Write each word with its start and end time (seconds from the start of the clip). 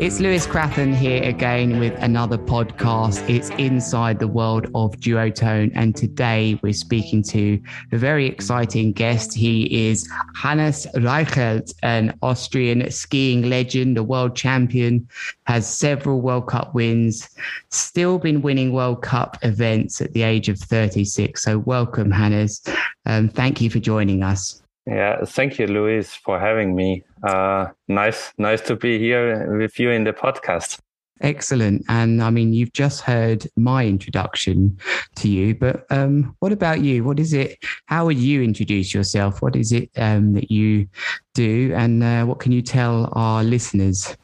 It's 0.00 0.18
Lewis 0.18 0.46
Crathern 0.46 0.94
here 0.94 1.22
again 1.22 1.78
with 1.78 1.92
another 2.02 2.38
podcast. 2.38 3.28
It's 3.28 3.50
inside 3.50 4.18
the 4.18 4.26
world 4.26 4.64
of 4.74 4.96
duotone, 4.96 5.70
and 5.74 5.94
today 5.94 6.58
we're 6.62 6.72
speaking 6.72 7.22
to 7.24 7.60
a 7.92 7.98
very 7.98 8.24
exciting 8.24 8.92
guest. 8.92 9.34
He 9.34 9.88
is 9.90 10.08
Hannes 10.34 10.86
Reichelt, 10.94 11.74
an 11.82 12.18
Austrian 12.22 12.90
skiing 12.90 13.50
legend, 13.50 13.98
a 13.98 14.02
world 14.02 14.34
champion, 14.34 15.06
has 15.44 15.68
several 15.68 16.22
World 16.22 16.46
Cup 16.46 16.74
wins, 16.74 17.28
still 17.68 18.18
been 18.18 18.40
winning 18.40 18.72
World 18.72 19.02
Cup 19.02 19.36
events 19.42 20.00
at 20.00 20.14
the 20.14 20.22
age 20.22 20.48
of 20.48 20.58
36. 20.58 21.42
So, 21.42 21.58
welcome, 21.58 22.10
Hannes. 22.10 22.62
Um, 23.04 23.28
thank 23.28 23.60
you 23.60 23.68
for 23.68 23.80
joining 23.80 24.22
us. 24.22 24.62
Yeah, 24.90 25.24
thank 25.24 25.60
you, 25.60 25.68
Lewis, 25.68 26.16
for 26.16 26.40
having 26.40 26.74
me. 26.74 27.04
Uh, 27.22 27.68
nice, 27.86 28.32
nice 28.38 28.60
to 28.62 28.74
be 28.74 28.98
here 28.98 29.56
with 29.56 29.78
you 29.78 29.90
in 29.90 30.02
the 30.02 30.12
podcast. 30.12 30.80
Excellent. 31.20 31.84
And 31.88 32.20
I 32.20 32.30
mean, 32.30 32.52
you've 32.52 32.72
just 32.72 33.02
heard 33.02 33.46
my 33.56 33.86
introduction 33.86 34.76
to 35.16 35.28
you, 35.28 35.54
but 35.54 35.84
um, 35.90 36.34
what 36.40 36.50
about 36.50 36.80
you? 36.80 37.04
What 37.04 37.20
is 37.20 37.32
it? 37.32 37.58
How 37.86 38.06
would 38.06 38.18
you 38.18 38.42
introduce 38.42 38.92
yourself? 38.92 39.42
What 39.42 39.54
is 39.54 39.70
it 39.70 39.90
um, 39.96 40.32
that 40.32 40.50
you 40.50 40.88
do? 41.34 41.72
And 41.76 42.02
uh, 42.02 42.24
what 42.24 42.40
can 42.40 42.50
you 42.50 42.62
tell 42.62 43.12
our 43.12 43.44
listeners? 43.44 44.16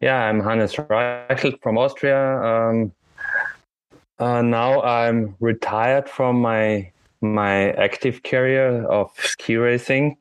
Yeah, 0.00 0.24
I'm 0.24 0.40
Hannes 0.40 0.74
Reichelt 0.74 1.62
from 1.62 1.78
Austria. 1.78 2.42
Um, 2.42 2.92
uh, 4.18 4.42
now 4.42 4.82
I'm 4.82 5.36
retired 5.38 6.08
from 6.08 6.40
my 6.40 6.90
my 7.20 7.70
active 7.72 8.22
career 8.22 8.84
of 8.86 9.10
ski 9.16 9.56
racing. 9.56 10.16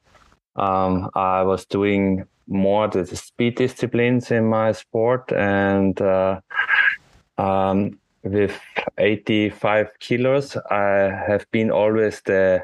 Um, 0.56 1.10
I 1.16 1.44
was 1.44 1.66
doing 1.66 2.26
more 2.48 2.88
the 2.88 3.06
speed 3.06 3.56
disciplines 3.56 4.32
in 4.32 4.46
my 4.46 4.72
sport, 4.72 5.32
and 5.34 6.00
uh, 6.02 6.40
um, 7.38 8.00
with 8.24 8.60
85 8.98 9.90
kilos, 10.00 10.58
I 10.70 11.12
have 11.28 11.50
been 11.52 11.72
always 11.72 12.22
the 12.22 12.64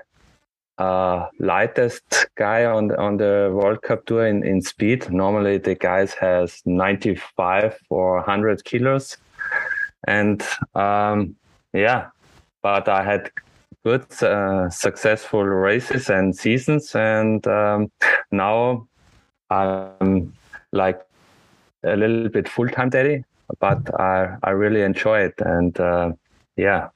uh, 0.78 1.28
lightest 1.40 2.28
guy 2.36 2.66
on 2.66 2.88
the, 2.88 3.00
on 3.00 3.18
the 3.18 3.52
World 3.54 3.82
Cup 3.82 4.06
tour 4.06 4.26
in, 4.26 4.44
in 4.44 4.62
speed. 4.62 5.12
Normally, 5.12 5.58
the 5.58 5.76
guys 5.76 6.14
has 6.14 6.62
95 6.66 7.78
or 7.90 8.16
100 8.16 8.64
kilos, 8.64 9.18
and 10.08 10.42
um, 10.74 11.36
yeah, 11.74 12.08
but 12.62 12.90
I 12.90 13.04
had 13.04 13.32
good, 13.84 14.06
uh, 14.24 14.70
successful 14.70 15.44
races 15.44 16.10
and 16.10 16.36
seasons. 16.36 16.96
And 16.96 17.46
um, 17.48 17.92
now 18.32 18.88
I'm 19.50 20.34
like 20.72 21.02
a 21.84 21.96
little 21.96 22.30
bit 22.30 22.48
full 22.48 22.70
time 22.70 22.90
daddy, 22.90 23.24
but 23.60 24.00
I, 24.00 24.38
I 24.44 24.52
really 24.52 24.82
enjoy 24.82 25.22
it. 25.22 25.36
And 25.40 25.80
uh, 25.80 26.12
yeah. 26.56 26.90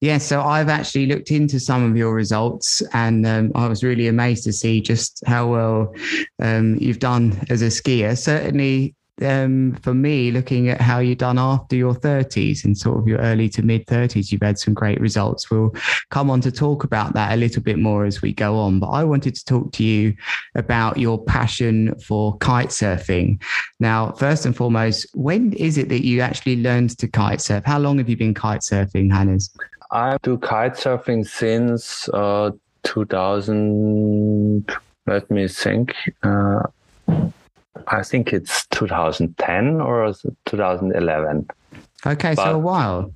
Yeah, 0.00 0.16
so 0.16 0.40
I've 0.40 0.70
actually 0.70 1.04
looked 1.04 1.30
into 1.30 1.60
some 1.60 1.84
of 1.84 1.94
your 1.94 2.14
results, 2.14 2.80
and 2.94 3.26
um, 3.26 3.52
I 3.54 3.68
was 3.68 3.84
really 3.84 4.08
amazed 4.08 4.44
to 4.44 4.52
see 4.52 4.80
just 4.80 5.22
how 5.26 5.46
well 5.46 5.94
um, 6.40 6.76
you've 6.80 7.00
done 7.00 7.38
as 7.50 7.60
a 7.60 7.66
skier. 7.66 8.16
Certainly, 8.16 8.94
um, 9.22 9.74
for 9.82 9.94
me, 9.94 10.30
looking 10.30 10.68
at 10.68 10.80
how 10.80 10.98
you've 10.98 11.18
done 11.18 11.38
after 11.38 11.76
your 11.76 11.94
30s 11.94 12.64
and 12.64 12.76
sort 12.76 12.98
of 12.98 13.08
your 13.08 13.18
early 13.18 13.48
to 13.50 13.62
mid 13.62 13.86
30s, 13.86 14.32
you've 14.32 14.42
had 14.42 14.58
some 14.58 14.74
great 14.74 15.00
results. 15.00 15.50
We'll 15.50 15.74
come 16.10 16.30
on 16.30 16.40
to 16.42 16.52
talk 16.52 16.84
about 16.84 17.14
that 17.14 17.32
a 17.32 17.36
little 17.36 17.62
bit 17.62 17.78
more 17.78 18.04
as 18.04 18.22
we 18.22 18.32
go 18.32 18.58
on. 18.58 18.80
But 18.80 18.88
I 18.88 19.04
wanted 19.04 19.34
to 19.34 19.44
talk 19.44 19.72
to 19.72 19.84
you 19.84 20.14
about 20.54 20.98
your 20.98 21.22
passion 21.24 21.98
for 22.00 22.36
kite 22.38 22.68
surfing. 22.68 23.42
Now, 23.78 24.12
first 24.12 24.46
and 24.46 24.56
foremost, 24.56 25.06
when 25.14 25.52
is 25.54 25.78
it 25.78 25.88
that 25.88 26.04
you 26.04 26.20
actually 26.20 26.62
learned 26.62 26.98
to 26.98 27.08
kite 27.08 27.40
surf? 27.40 27.64
How 27.64 27.78
long 27.78 27.98
have 27.98 28.08
you 28.08 28.16
been 28.16 28.34
kite 28.34 28.60
surfing, 28.60 29.12
Hannes? 29.12 29.50
I 29.90 30.16
do 30.22 30.38
kite 30.38 30.74
surfing 30.74 31.26
since 31.26 32.08
uh, 32.10 32.52
2000. 32.84 34.70
Let 35.06 35.30
me 35.30 35.48
think. 35.48 35.94
Uh, 36.22 36.62
I 37.86 38.02
think 38.02 38.32
it's 38.32 38.66
2010 38.68 39.80
or 39.80 40.12
2011. 40.46 41.48
Okay, 42.06 42.34
but, 42.34 42.44
so 42.44 42.54
a 42.54 42.58
while. 42.58 43.12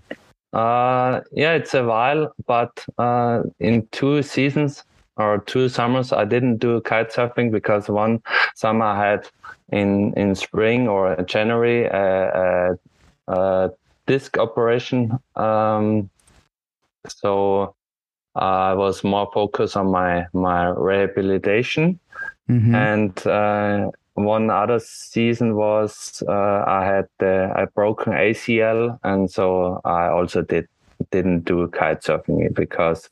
Uh, 0.53 1.21
yeah, 1.33 1.53
it's 1.53 1.75
a 1.75 1.85
while, 1.85 2.33
but 2.47 2.85
uh, 2.99 3.43
in 3.59 3.87
two 3.91 4.23
seasons 4.23 4.85
or 5.17 5.39
two 5.39 5.69
summers, 5.69 6.13
I 6.13 6.25
didn't 6.25 6.59
do 6.59 6.81
kite 6.83 7.11
surfing 7.11 7.51
because 7.51 7.89
one 7.89 8.23
summer 8.55 8.85
I 8.85 9.11
had 9.11 9.29
in 9.73 10.13
in 10.15 10.35
spring 10.35 10.87
or 10.89 11.17
January 11.25 11.85
a, 11.87 12.77
a, 13.29 13.33
a 13.33 13.71
disc 14.07 14.39
operation. 14.39 15.19
Um, 15.35 16.11
so 17.09 17.75
I 18.35 18.75
was 18.75 19.03
more 19.03 19.31
focused 19.33 19.77
on 19.77 19.91
my 19.91 20.27
my 20.33 20.69
rehabilitation, 20.69 21.99
mm-hmm. 22.49 22.75
and 22.75 23.27
uh, 23.27 23.91
one 24.15 24.51
other 24.51 24.79
season 24.79 25.57
was 25.57 26.23
uh, 26.29 26.65
I 26.67 26.85
had 26.85 27.09
a 27.21 27.67
broken 27.75 28.13
ACL, 28.13 28.99
and 29.03 29.31
so 29.31 29.81
I 29.85 30.09
also 30.09 30.43
did 30.43 30.69
didn't 31.11 31.45
do 31.45 31.69
kite 31.69 32.03
surfing 32.03 32.55
because 32.55 33.11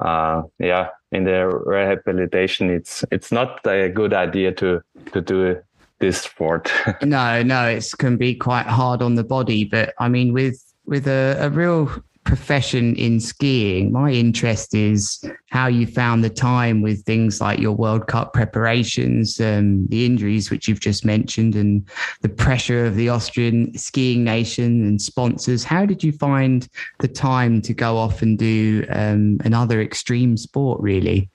uh, 0.00 0.42
yeah, 0.58 0.88
in 1.12 1.24
the 1.24 1.46
rehabilitation, 1.64 2.70
it's 2.70 3.04
it's 3.10 3.30
not 3.30 3.64
a 3.66 3.88
good 3.88 4.12
idea 4.12 4.52
to 4.52 4.82
to 5.12 5.20
do 5.20 5.60
this 6.00 6.22
sport. 6.22 6.72
no, 7.02 7.42
no, 7.42 7.68
it 7.68 7.86
can 7.98 8.16
be 8.16 8.34
quite 8.34 8.66
hard 8.66 9.02
on 9.02 9.14
the 9.14 9.24
body, 9.24 9.64
but 9.64 9.94
I 9.98 10.08
mean, 10.08 10.32
with 10.32 10.60
with 10.86 11.06
a, 11.06 11.36
a 11.38 11.50
real 11.50 11.88
profession 12.24 12.94
in 12.96 13.20
skiing, 13.20 13.92
my 13.92 14.10
interest 14.10 14.74
is 14.74 15.24
how 15.50 15.66
you 15.66 15.86
found 15.86 16.22
the 16.22 16.30
time 16.30 16.80
with 16.80 17.04
things 17.04 17.40
like 17.40 17.58
your 17.58 17.72
World 17.72 18.06
Cup 18.06 18.32
preparations, 18.32 19.40
um, 19.40 19.86
the 19.88 20.06
injuries 20.06 20.50
which 20.50 20.68
you've 20.68 20.80
just 20.80 21.04
mentioned, 21.04 21.54
and 21.54 21.88
the 22.20 22.28
pressure 22.28 22.86
of 22.86 22.96
the 22.96 23.08
Austrian 23.08 23.76
skiing 23.76 24.24
nation 24.24 24.86
and 24.86 25.00
sponsors. 25.00 25.64
How 25.64 25.84
did 25.84 26.02
you 26.02 26.12
find 26.12 26.68
the 27.00 27.08
time 27.08 27.60
to 27.62 27.74
go 27.74 27.96
off 27.96 28.22
and 28.22 28.38
do 28.38 28.86
um, 28.90 29.38
another 29.44 29.80
extreme 29.80 30.36
sport? 30.36 30.80
Really? 30.80 31.28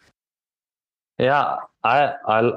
Yeah, 1.19 1.58
I 1.84 2.14
I 2.28 2.52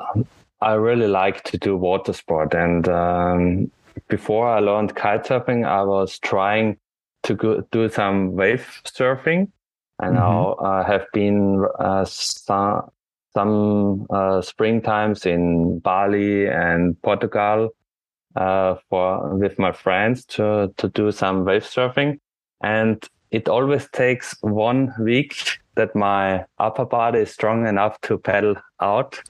I 0.61 0.75
really 0.75 1.09
like 1.09 1.43
to 1.45 1.59
do 1.59 1.77
water 1.77 2.13
sport, 2.13 2.55
and 2.55 2.89
um, 2.89 3.71
before 4.09 4.49
I 4.49 4.61
learned 4.61 4.95
kitesurfing, 4.95 5.67
I 5.67 5.83
was 5.83 6.19
trying 6.19 6.77
to 7.23 7.35
go, 7.35 7.63
do 7.71 7.89
some 7.89 8.33
wave 8.33 8.81
surfing. 8.85 9.51
And 9.99 10.17
mm-hmm. 10.17 10.25
now 10.25 10.57
I 10.61 10.83
have 10.85 11.07
been 11.13 11.67
uh, 11.79 12.05
some, 12.05 12.91
some 13.35 14.07
uh, 14.11 14.41
spring 14.43 14.83
times 14.83 15.27
in 15.27 15.79
Bali 15.81 16.49
and 16.49 17.01
Portugal 17.03 17.71
uh, 18.37 18.77
for 18.89 19.37
with 19.37 19.59
my 19.59 19.73
friends 19.73 20.25
to 20.25 20.73
to 20.77 20.89
do 20.89 21.11
some 21.13 21.45
wave 21.45 21.65
surfing, 21.65 22.19
and 22.63 23.09
it 23.31 23.49
always 23.49 23.89
takes 23.91 24.37
one 24.41 24.93
week 25.01 25.35
that 25.75 25.95
my 25.95 26.45
upper 26.59 26.85
body 26.85 27.21
is 27.21 27.31
strong 27.31 27.67
enough 27.67 28.01
to 28.03 28.19
paddle 28.19 28.57
out, 28.81 29.21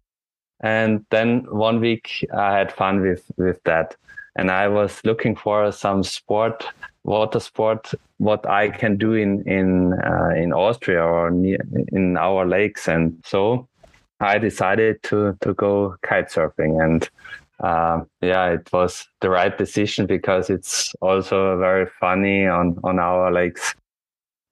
and 0.60 1.04
then 1.10 1.46
one 1.50 1.80
week 1.80 2.26
I 2.34 2.58
had 2.58 2.72
fun 2.72 3.00
with 3.00 3.24
with 3.36 3.62
that, 3.64 3.96
and 4.36 4.50
I 4.50 4.68
was 4.68 5.00
looking 5.04 5.36
for 5.36 5.72
some 5.72 6.02
sport 6.02 6.64
water 7.04 7.40
sport 7.40 7.92
what 8.18 8.46
I 8.48 8.68
can 8.68 8.96
do 8.96 9.14
in 9.14 9.42
in 9.48 9.94
uh, 9.94 10.30
in 10.36 10.52
Austria 10.52 11.02
or 11.02 11.30
near, 11.30 11.58
in 11.92 12.16
our 12.16 12.46
lakes, 12.46 12.88
and 12.88 13.16
so 13.24 13.68
I 14.20 14.38
decided 14.38 15.02
to 15.04 15.36
to 15.40 15.54
go 15.54 15.96
kite 16.02 16.28
surfing, 16.28 16.82
and 16.82 17.08
uh, 17.60 18.04
yeah, 18.20 18.50
it 18.50 18.70
was 18.72 19.06
the 19.20 19.30
right 19.30 19.56
decision 19.56 20.06
because 20.06 20.50
it's 20.50 20.92
also 21.00 21.58
very 21.58 21.86
funny 21.98 22.46
on 22.46 22.78
on 22.84 22.98
our 22.98 23.32
lakes. 23.32 23.74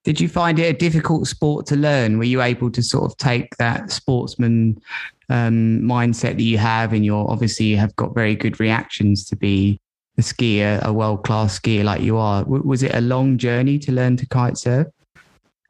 Did 0.03 0.19
you 0.19 0.29
find 0.29 0.57
it 0.57 0.75
a 0.75 0.77
difficult 0.77 1.27
sport 1.27 1.67
to 1.67 1.75
learn? 1.75 2.17
Were 2.17 2.23
you 2.23 2.41
able 2.41 2.71
to 2.71 2.81
sort 2.81 3.11
of 3.11 3.17
take 3.17 3.57
that 3.57 3.91
sportsman 3.91 4.81
um, 5.29 5.81
mindset 5.81 6.35
that 6.35 6.41
you 6.41 6.57
have, 6.57 6.93
and 6.93 7.05
you're 7.05 7.29
obviously 7.29 7.67
you 7.67 7.77
have 7.77 7.95
got 7.95 8.13
very 8.13 8.35
good 8.35 8.59
reactions 8.59 9.25
to 9.25 9.35
be 9.35 9.79
a 10.17 10.21
skier, 10.21 10.81
a 10.83 10.91
world 10.91 11.23
class 11.23 11.59
skier 11.59 11.83
like 11.83 12.01
you 12.01 12.17
are. 12.17 12.43
W- 12.43 12.63
was 12.63 12.83
it 12.83 12.93
a 12.93 13.01
long 13.01 13.37
journey 13.37 13.79
to 13.79 13.91
learn 13.91 14.17
to 14.17 14.27
kite 14.27 14.57
surf? 14.57 14.87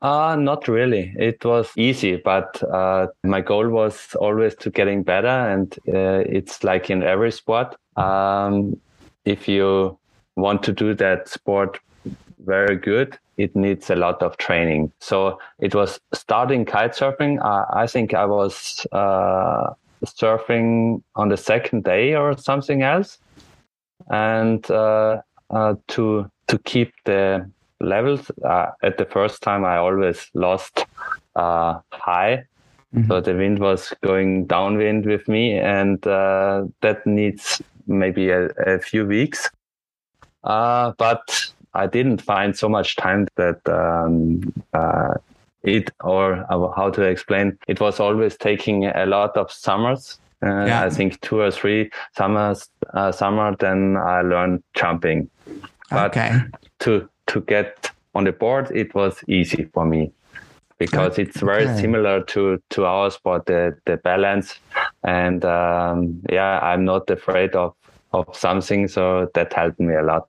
Uh, 0.02 0.38
not 0.40 0.68
really. 0.68 1.14
It 1.18 1.44
was 1.44 1.72
easy, 1.76 2.16
but 2.16 2.64
uh, 2.64 3.08
my 3.24 3.42
goal 3.42 3.68
was 3.68 4.16
always 4.20 4.56
to 4.56 4.70
getting 4.70 5.04
better. 5.04 5.28
And 5.28 5.74
uh, 5.88 6.24
it's 6.26 6.64
like 6.64 6.90
in 6.90 7.04
every 7.04 7.32
sport. 7.32 7.76
Um, 7.98 8.80
if 9.26 9.48
you 9.48 10.00
want 10.38 10.64
to 10.64 10.72
do 10.72 10.94
that 10.96 11.28
sport 11.28 11.80
very 12.46 12.76
good, 12.76 13.18
it 13.38 13.56
needs 13.56 13.90
a 13.90 13.96
lot 13.96 14.22
of 14.22 14.38
training. 14.38 14.92
So 15.00 15.40
it 15.60 15.76
was 15.76 16.00
starting 16.14 16.66
kite 16.66 16.94
surfing. 16.94 17.40
I 17.74 17.88
think 17.88 18.14
I 18.14 18.26
was 18.26 18.86
uh, 18.92 19.74
surfing 20.06 21.02
on 21.16 21.30
the 21.30 21.38
second 21.38 21.84
day 21.84 22.16
or 22.16 22.38
something 22.38 22.82
else 22.82 23.18
and 24.10 24.70
uh, 24.72 25.22
uh, 25.50 25.76
to 25.90 26.30
to 26.48 26.58
keep 26.60 26.94
the 27.06 27.50
levels. 27.80 28.32
Uh, 28.44 28.68
at 28.84 28.98
the 28.98 29.06
first 29.06 29.42
time, 29.42 29.66
I 29.66 29.78
always 29.78 30.30
lost 30.34 30.86
uh, 31.36 31.80
high, 31.92 32.46
mm-hmm. 32.96 33.08
so 33.08 33.22
the 33.22 33.36
wind 33.36 33.60
was 33.60 33.94
going 34.02 34.46
downwind 34.46 35.06
with 35.06 35.28
me, 35.28 35.60
and 35.60 36.06
uh, 36.08 36.66
that 36.82 37.06
needs 37.06 37.62
maybe 37.88 38.30
a, 38.30 38.48
a 38.66 38.80
few 38.80 39.06
weeks. 39.06 39.50
but 40.44 41.54
I 41.74 41.88
didn't 41.88 42.22
find 42.22 42.58
so 42.58 42.68
much 42.68 42.96
time 42.96 43.28
that 43.36 43.68
um, 43.70 44.42
it 45.64 45.92
or 46.04 46.46
how 46.76 46.90
to 46.90 47.02
explain 47.02 47.58
it 47.68 47.80
was 47.80 48.00
always 48.00 48.38
taking 48.38 48.86
a 48.86 49.06
lot 49.06 49.36
of 49.36 49.52
summers 49.52 50.20
uh, 50.42 50.66
yeah. 50.66 50.84
I 50.84 50.90
think 50.90 51.20
two 51.20 51.42
or 51.42 51.52
three 51.52 51.92
summers 52.16 52.70
uh, 52.94 53.12
summer 53.12 53.56
then 53.60 53.98
I 53.98 54.22
learned 54.22 54.64
jumping 54.74 55.30
but 55.90 56.12
okay. 56.12 56.40
to 56.80 57.10
to 57.28 57.42
get 57.42 57.92
on 58.16 58.24
the 58.24 58.32
board 58.32 58.72
it 58.74 58.96
was 58.96 59.22
easy 59.28 59.66
for 59.74 59.86
me 59.86 60.12
because 60.78 61.20
it's 61.20 61.42
very 61.42 61.66
okay. 61.66 61.82
similar 61.82 62.24
to 62.24 62.62
to 62.70 62.86
our 62.86 63.12
sport 63.12 63.46
the 63.46 63.78
the 63.86 63.98
balance 63.98 64.60
and 65.04 65.44
um, 65.44 66.22
yeah 66.30 66.60
I'm 66.60 66.86
not 66.86 67.10
afraid 67.10 67.54
of 67.54 67.76
of 68.14 68.34
something 68.36 68.88
so 68.88 69.30
that 69.34 69.52
helped 69.52 69.80
me 69.80 69.94
a 69.94 70.04
lot 70.04 70.29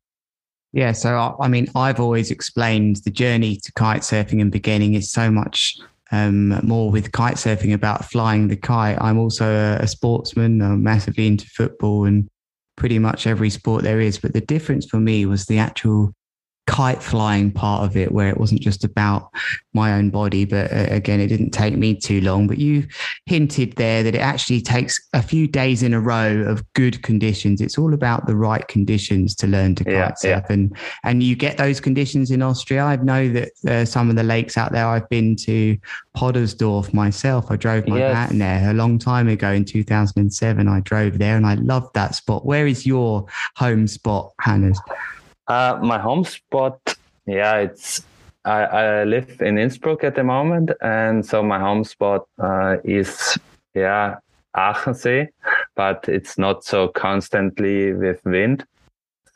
yeah, 0.72 0.92
so 0.92 1.36
I 1.40 1.48
mean, 1.48 1.66
I've 1.74 2.00
always 2.00 2.30
explained 2.30 2.96
the 3.04 3.10
journey 3.10 3.56
to 3.56 3.72
kite 3.72 4.02
surfing 4.02 4.40
and 4.40 4.52
beginning 4.52 4.94
is 4.94 5.10
so 5.10 5.30
much 5.30 5.76
um, 6.12 6.60
more 6.66 6.90
with 6.90 7.12
kite 7.12 7.36
surfing 7.36 7.74
about 7.74 8.04
flying 8.04 8.48
the 8.48 8.56
kite. 8.56 8.98
I'm 9.00 9.18
also 9.18 9.46
a, 9.52 9.82
a 9.82 9.86
sportsman. 9.88 10.62
I'm 10.62 10.82
massively 10.82 11.26
into 11.26 11.46
football 11.46 12.04
and 12.04 12.28
pretty 12.76 12.98
much 12.98 13.26
every 13.26 13.50
sport 13.50 13.82
there 13.82 14.00
is. 14.00 14.18
But 14.18 14.32
the 14.32 14.40
difference 14.40 14.86
for 14.86 14.98
me 14.98 15.26
was 15.26 15.46
the 15.46 15.58
actual 15.58 16.12
kite 16.70 17.02
flying 17.02 17.50
part 17.50 17.82
of 17.82 17.96
it 17.96 18.12
where 18.12 18.28
it 18.28 18.38
wasn't 18.38 18.60
just 18.60 18.84
about 18.84 19.28
my 19.74 19.92
own 19.92 20.08
body 20.08 20.44
but 20.44 20.70
uh, 20.72 20.86
again 20.88 21.18
it 21.18 21.26
didn't 21.26 21.50
take 21.50 21.76
me 21.76 21.96
too 21.96 22.20
long 22.20 22.46
but 22.46 22.58
you 22.58 22.86
hinted 23.26 23.72
there 23.72 24.04
that 24.04 24.14
it 24.14 24.20
actually 24.20 24.60
takes 24.60 25.00
a 25.12 25.20
few 25.20 25.48
days 25.48 25.82
in 25.82 25.92
a 25.92 26.00
row 26.00 26.44
of 26.46 26.62
good 26.74 27.02
conditions 27.02 27.60
it's 27.60 27.76
all 27.76 27.92
about 27.92 28.24
the 28.28 28.36
right 28.36 28.68
conditions 28.68 29.34
to 29.34 29.48
learn 29.48 29.74
to 29.74 29.82
yeah, 29.84 30.06
kite 30.06 30.18
surf 30.20 30.44
yeah. 30.48 30.52
and 30.54 30.76
and 31.02 31.24
you 31.24 31.34
get 31.34 31.56
those 31.56 31.80
conditions 31.80 32.30
in 32.30 32.40
austria 32.40 32.84
i 32.84 32.94
know 32.94 33.28
that 33.28 33.50
uh, 33.68 33.84
some 33.84 34.08
of 34.08 34.14
the 34.14 34.22
lakes 34.22 34.56
out 34.56 34.70
there 34.70 34.86
i've 34.86 35.08
been 35.08 35.34
to 35.34 35.76
Podersdorf 36.16 36.92
myself. 36.92 37.50
I 37.50 37.56
drove 37.56 37.86
my 37.86 37.98
yes. 37.98 38.14
pattern 38.14 38.38
there 38.38 38.70
a 38.70 38.74
long 38.74 38.98
time 38.98 39.28
ago 39.28 39.52
in 39.52 39.64
2007. 39.64 40.68
I 40.68 40.80
drove 40.80 41.18
there 41.18 41.36
and 41.36 41.46
I 41.46 41.54
loved 41.54 41.94
that 41.94 42.14
spot. 42.14 42.44
Where 42.44 42.66
is 42.66 42.84
your 42.84 43.26
home 43.56 43.86
spot, 43.86 44.32
Hannes? 44.40 44.78
Uh, 45.50 45.76
my 45.82 45.98
home 45.98 46.22
spot, 46.22 46.78
yeah, 47.26 47.56
it's 47.56 48.02
I, 48.44 48.62
I, 48.62 49.04
live 49.04 49.42
in 49.42 49.58
Innsbruck 49.58 50.04
at 50.04 50.14
the 50.14 50.22
moment, 50.22 50.70
and 50.80 51.26
so 51.26 51.42
my 51.42 51.58
home 51.58 51.82
spot 51.82 52.28
uh, 52.38 52.76
is 52.84 53.36
yeah 53.74 54.18
Achensee, 54.56 55.26
but 55.74 56.08
it's 56.08 56.38
not 56.38 56.62
so 56.62 56.86
constantly 56.86 57.92
with 57.92 58.24
wind. 58.24 58.64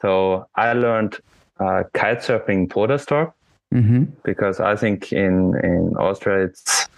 So 0.00 0.46
I 0.54 0.72
learned 0.74 1.18
uh, 1.58 1.82
kite 1.94 2.20
surfing 2.20 2.68
Podersdorf 2.68 3.32
mm-hmm. 3.74 4.04
because 4.22 4.60
I 4.60 4.76
think 4.76 5.12
in 5.12 5.56
in 5.64 5.96
Austria 5.96 6.44
it's 6.44 6.88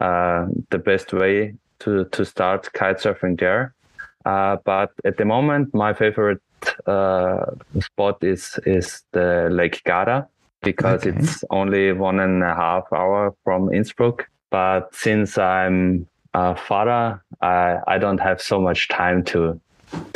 uh, 0.00 0.46
the 0.70 0.78
best 0.78 1.12
way 1.12 1.52
to 1.80 2.06
to 2.06 2.24
start 2.24 2.72
kite 2.72 2.96
surfing 2.96 3.38
there. 3.38 3.74
Uh, 4.24 4.56
but 4.64 4.90
at 5.04 5.18
the 5.18 5.26
moment, 5.26 5.74
my 5.74 5.92
favorite 5.92 6.40
uh, 6.86 7.46
spot 7.80 8.22
is 8.22 8.58
is 8.66 9.02
the 9.12 9.48
Lake 9.50 9.82
Garda 9.84 10.28
because 10.62 11.06
okay. 11.06 11.18
it's 11.18 11.44
only 11.50 11.92
one 11.92 12.20
and 12.20 12.42
a 12.42 12.54
half 12.54 12.84
hour 12.92 13.34
from 13.44 13.72
Innsbruck. 13.72 14.28
But 14.50 14.94
since 14.94 15.38
I'm 15.38 16.06
a 16.32 16.56
father, 16.56 17.22
I 17.40 17.78
I 17.86 17.98
don't 17.98 18.20
have 18.20 18.40
so 18.40 18.60
much 18.60 18.88
time 18.88 19.24
to 19.24 19.60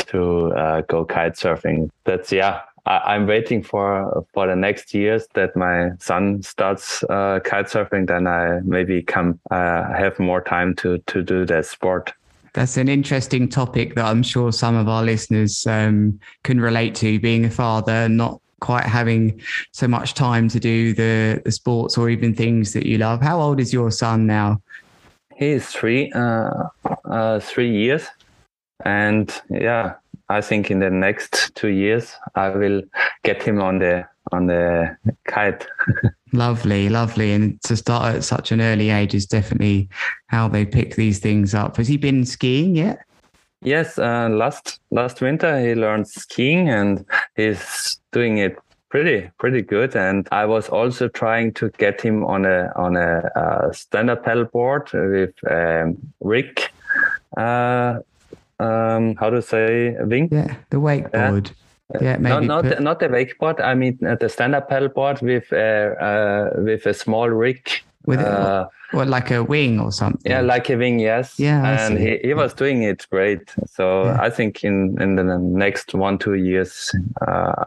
to 0.09 0.53
uh, 0.53 0.81
go 0.83 1.05
kite 1.05 1.35
surfing. 1.35 1.91
That's 2.05 2.33
yeah. 2.33 2.62
I, 2.87 3.17
am 3.17 3.27
waiting 3.27 3.62
for 3.62 4.27
for 4.33 4.47
the 4.47 4.56
next 4.56 4.95
years 4.95 5.27
that 5.35 5.55
my 5.55 5.91
son 5.99 6.43
starts 6.43 7.05
uh, 7.05 7.41
kite 7.45 7.67
surfing. 7.67 8.06
Then 8.06 8.27
I 8.27 8.61
maybe 8.65 9.03
come 9.03 9.39
uh, 9.50 9.93
have 9.93 10.19
more 10.19 10.41
time 10.41 10.75
to 10.77 10.99
to 10.99 11.23
do 11.23 11.45
that 11.47 11.67
sport. 11.67 12.15
That's 12.55 12.77
an 12.77 12.89
interesting 12.89 13.49
topic 13.49 13.95
that 13.95 14.05
I'm 14.05 14.23
sure 14.23 14.53
some 14.53 14.75
of 14.75 14.89
our 14.89 15.03
listeners 15.03 15.67
um, 15.67 16.19
can 16.45 16.61
relate 16.61 16.95
to. 16.97 17.19
Being 17.19 17.45
a 17.45 17.50
father, 17.50 18.09
not 18.09 18.41
quite 18.61 18.85
having 18.85 19.41
so 19.73 19.87
much 19.87 20.15
time 20.15 20.49
to 20.49 20.61
do 20.61 20.93
the, 20.93 21.41
the 21.45 21.53
sports 21.53 21.97
or 21.97 22.11
even 22.11 22.35
things 22.35 22.73
that 22.73 22.87
you 22.87 22.99
love. 22.99 23.23
How 23.23 23.41
old 23.41 23.61
is 23.61 23.73
your 23.73 23.91
son 23.91 24.27
now? 24.27 24.61
He 25.37 25.49
is 25.49 25.67
three, 25.67 26.11
uh, 26.12 26.65
uh, 27.05 27.39
three 27.39 27.71
years, 27.71 28.06
and 28.85 29.33
yeah, 29.49 29.95
I 30.29 30.41
think 30.41 30.71
in 30.71 30.81
the 30.81 30.91
next 30.91 31.55
two 31.55 31.69
years 31.69 32.12
I 32.35 32.49
will 32.49 32.83
get 33.23 33.43
him 33.43 33.61
on 33.61 33.79
the 33.79 34.06
on 34.33 34.47
the 34.47 34.97
kite. 35.27 35.67
lovely, 36.33 36.89
lovely, 36.89 37.33
and 37.33 37.61
to 37.63 37.77
start 37.77 38.17
at 38.17 38.25
such 38.25 38.53
an 38.53 38.61
early 38.61 38.91
age 38.91 39.15
is 39.15 39.27
definitely 39.27 39.89
how 40.27 40.49
they 40.49 40.65
pick 40.65 40.97
these 40.97 41.19
things 41.19 41.55
up. 41.55 41.77
Has 41.77 41.89
he 41.89 41.97
been 41.97 42.25
skiing 42.25 42.77
yet? 42.77 43.01
Yes, 43.63 43.99
uh, 43.99 44.29
last 44.31 44.81
last 44.91 45.21
winter 45.21 45.61
he 45.61 45.75
learned 45.75 46.07
skiing 46.07 46.69
and 46.69 47.05
he's 47.35 48.01
doing 48.13 48.39
it 48.39 48.57
pretty 48.89 49.31
pretty 49.39 49.63
good. 49.63 49.97
And 49.97 50.29
I 50.31 50.47
was 50.47 50.69
also 50.69 51.09
trying 51.09 51.53
to 51.55 51.71
get 51.71 52.01
him 52.01 52.25
on 52.25 52.45
a 52.45 52.73
on 52.77 52.97
a, 52.97 53.31
uh, 53.35 53.73
stand-up 53.73 54.25
paddle 54.25 54.45
board 54.45 54.91
with 54.93 55.35
um, 55.51 55.99
Rick. 56.21 56.71
Uh, 57.37 58.01
um, 58.61 59.17
how 59.17 59.31
to 59.31 59.43
say 59.43 59.97
wing? 60.01 60.29
Yeah, 60.31 60.55
the 60.71 60.79
wakeboard. 60.79 61.53
Yeah, 62.00 62.19
maybe. 62.19 62.46
Not 62.46 62.64
not, 62.64 62.81
not 62.82 63.00
the 63.00 63.08
wakeboard. 63.08 63.61
I 63.61 63.75
mean 63.75 63.99
uh, 64.06 64.17
the 64.17 64.29
stand-up 64.29 64.69
paddle 64.69 64.88
board 64.88 65.23
with 65.23 65.52
uh, 65.52 65.56
uh, 65.56 66.50
with 66.58 66.87
a 66.87 66.93
small 66.93 67.31
rig. 67.31 67.67
With 68.05 68.20
uh, 68.20 68.69
like 68.93 69.31
a 69.31 69.43
wing 69.43 69.81
or 69.81 69.93
something? 69.93 70.31
Yeah, 70.31 70.40
like 70.40 70.70
a 70.70 70.76
wing. 70.76 70.99
Yes. 70.99 71.38
Yeah, 71.38 71.64
and 71.64 71.99
he, 71.99 72.18
he 72.23 72.35
was 72.35 72.54
doing 72.54 72.83
it 72.83 73.07
great. 73.11 73.54
So 73.66 74.04
yeah. 74.04 74.18
I 74.21 74.30
think 74.30 74.64
in 74.64 75.00
in 75.00 75.16
the 75.16 75.38
next 75.38 75.95
one 75.95 76.18
two 76.18 76.35
years, 76.35 76.95
uh, 77.26 77.64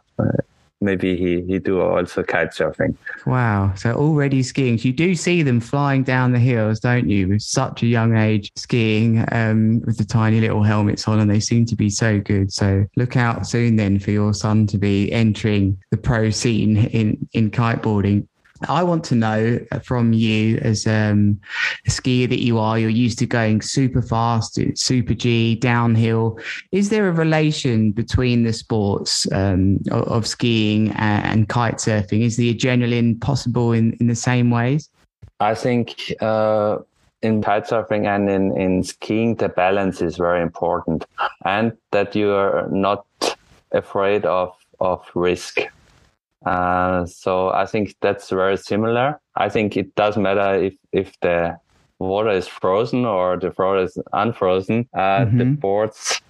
maybe 0.82 1.16
he 1.16 1.42
he 1.42 1.60
do 1.60 1.82
also 1.82 2.24
kite 2.24 2.52
surfing. 2.52 2.96
Wow! 3.26 3.74
So 3.76 3.94
already 3.94 4.44
skiing. 4.44 4.78
You 4.80 4.92
do 4.92 5.16
see 5.16 5.44
them 5.44 5.60
flying 5.60 6.04
down 6.04 6.32
the 6.32 6.40
hills, 6.40 6.80
don't 6.80 7.10
you? 7.10 7.28
With 7.30 7.42
such 7.42 7.84
a 7.84 7.88
young 7.88 8.18
age, 8.18 8.52
skiing 8.56 9.26
um, 9.32 9.82
with 9.82 9.98
the 9.98 10.06
tiny 10.06 10.42
little 10.42 10.64
helmets 10.64 11.08
on, 11.08 11.20
and 11.20 11.30
they 11.30 11.40
seem 11.40 11.66
to 11.68 11.76
be 11.76 11.90
so 11.90 12.20
good. 12.20 12.52
So 12.52 12.86
look 12.98 13.16
out 13.16 13.48
soon 13.48 13.76
then 13.76 14.00
for 14.00 14.12
your 14.12 14.34
son 14.34 14.68
to 14.68 14.78
be 14.78 15.12
entering 15.12 15.78
the 15.92 15.98
pro 15.98 16.30
scene 16.30 16.78
in 16.78 17.28
in 17.34 17.52
kiteboarding. 17.52 18.28
I 18.68 18.84
want 18.84 19.04
to 19.06 19.16
know 19.16 19.60
from 19.84 20.14
you 20.14 20.58
as 20.58 20.86
um, 20.86 21.40
a 21.86 21.90
skier 21.90 22.30
that 22.30 22.42
you 22.42 22.60
are, 22.60 22.78
you're 22.78 22.90
used 22.90 23.20
to 23.20 23.26
going 23.26 23.62
super 23.62 24.02
fast, 24.02 24.60
super 24.76 25.14
G, 25.14 25.56
downhill. 25.56 26.40
Is 26.72 26.90
there 26.90 27.08
a 27.08 27.12
relation 27.12 27.92
between 27.92 28.44
the 28.44 28.54
sports 28.54 29.32
um, 29.32 29.80
of, 29.92 30.28
skiing 30.28 30.92
and, 30.92 31.26
and, 31.26 31.50
kite 31.50 31.78
surfing? 31.78 32.22
Is 32.22 32.38
the 32.38 32.54
adrenaline 32.54 33.20
possible 33.20 33.72
in, 33.72 33.94
in 34.00 34.08
the 34.08 34.16
same 34.16 34.52
ways? 34.52 34.90
I 35.40 35.56
think 35.56 36.14
uh, 36.22 36.78
in 37.22 37.42
kite 37.42 37.66
surfing 37.66 38.06
and 38.06 38.30
in, 38.30 38.56
in 38.56 38.84
skiing, 38.84 39.36
the 39.36 39.50
balance 39.50 40.02
is 40.02 40.18
very 40.18 40.42
important 40.42 41.06
and 41.46 41.76
that 41.92 42.16
you 42.16 42.32
are 42.32 42.68
not 42.70 43.06
afraid 43.72 44.26
of, 44.26 44.56
of 44.80 45.04
risk 45.16 45.60
uh, 46.46 47.06
so 47.06 47.50
I 47.50 47.66
think 47.66 47.96
that's 48.02 48.30
very 48.30 48.58
similar. 48.58 49.20
I 49.36 49.50
think 49.50 49.78
it 49.78 49.94
doesn't 49.96 50.22
matter 50.22 50.56
if, 50.56 50.76
if 50.92 51.20
the 51.22 51.58
water 52.00 52.32
is 52.32 52.48
frozen 52.48 53.06
or 53.06 53.38
the 53.38 53.52
floor 53.52 53.78
is 53.78 53.98
unfrozen. 54.14 54.88
Uh, 54.94 55.00
mm-hmm. 55.26 55.38
The 55.38 55.46
boards 55.46 56.22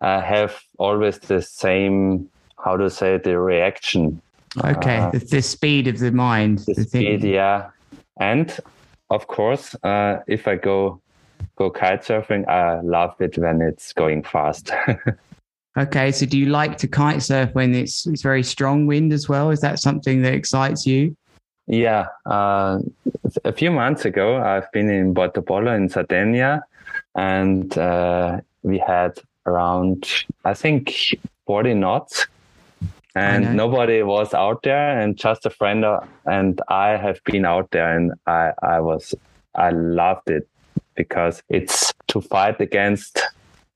uh, 0.00 0.20
have 0.20 0.62
always 0.78 1.18
the 1.18 1.42
same, 1.42 2.28
how 2.64 2.76
to 2.76 2.88
say, 2.88 3.18
the 3.18 3.38
reaction. 3.38 4.20
Okay, 4.64 4.98
uh, 4.98 5.10
the 5.10 5.42
speed 5.42 5.88
of 5.88 5.98
the 5.98 6.12
mind. 6.12 6.58
The, 6.60 6.74
the 6.74 6.84
speed, 6.84 7.22
thing. 7.22 7.30
yeah. 7.30 7.70
And 8.20 8.56
of 9.10 9.26
course, 9.26 9.74
uh, 9.82 10.18
if 10.26 10.46
I 10.46 10.56
go 10.56 11.00
go 11.56 11.70
kite 11.70 12.02
surfing, 12.02 12.46
I 12.48 12.80
love 12.80 13.14
it 13.20 13.36
when 13.38 13.60
it's 13.60 13.92
going 13.92 14.22
fast. 14.22 14.70
Okay, 15.76 16.12
so 16.12 16.26
do 16.26 16.38
you 16.38 16.46
like 16.46 16.76
to 16.78 16.88
kite 16.88 17.22
surf 17.22 17.50
when 17.54 17.74
it's 17.74 18.06
it's 18.06 18.22
very 18.22 18.42
strong 18.42 18.86
wind 18.86 19.12
as 19.12 19.28
well? 19.28 19.50
Is 19.50 19.60
that 19.60 19.78
something 19.78 20.22
that 20.22 20.34
excites 20.34 20.86
you? 20.86 21.16
Yeah, 21.66 22.06
uh, 22.26 22.80
a 23.44 23.52
few 23.52 23.70
months 23.70 24.04
ago, 24.04 24.36
I've 24.36 24.70
been 24.72 24.90
in 24.90 25.14
Porto 25.14 25.40
Pollo 25.40 25.74
in 25.74 25.88
Sardinia, 25.88 26.62
and 27.14 27.76
uh, 27.78 28.40
we 28.62 28.78
had 28.78 29.18
around 29.46 30.06
I 30.44 30.54
think 30.54 30.94
40 31.46 31.74
knots 31.74 32.26
and 33.14 33.56
nobody 33.56 34.02
was 34.02 34.32
out 34.34 34.62
there 34.62 34.98
and 34.98 35.16
just 35.16 35.44
a 35.44 35.50
friend 35.50 35.84
and 36.24 36.60
i 36.68 36.90
have 36.90 37.22
been 37.24 37.44
out 37.44 37.70
there 37.70 37.96
and 37.96 38.12
i 38.26 38.52
i 38.62 38.80
was 38.80 39.14
i 39.54 39.70
loved 39.70 40.30
it 40.30 40.48
because 40.94 41.42
it's 41.48 41.92
to 42.06 42.20
fight 42.20 42.60
against 42.60 43.20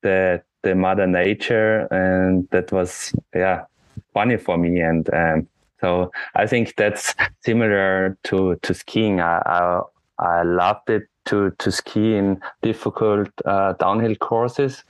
the 0.03 0.43
the 0.67 0.75
mother 0.75 1.07
nature 1.07 1.87
and 1.91 2.49
that 2.51 2.73
was 2.73 3.15
yeah 3.35 3.65
funny 4.13 4.37
for 4.37 4.57
me. 4.59 4.81
And 4.81 5.05
um, 5.15 5.49
so 5.81 6.11
i 6.35 6.47
think 6.47 6.75
that's 6.77 7.15
similar 7.45 8.17
to 8.25 8.57
to 8.63 8.75
skiing. 8.75 9.21
I 9.21 9.35
i, 9.59 9.81
I 10.19 10.43
loved 10.43 10.89
it 10.97 11.05
to 11.27 11.51
to 11.63 11.71
ski 11.71 12.17
in 12.17 12.41
difficult 12.63 13.29
uh, 13.45 13.75
downhill 13.75 14.17
courses 14.17 14.85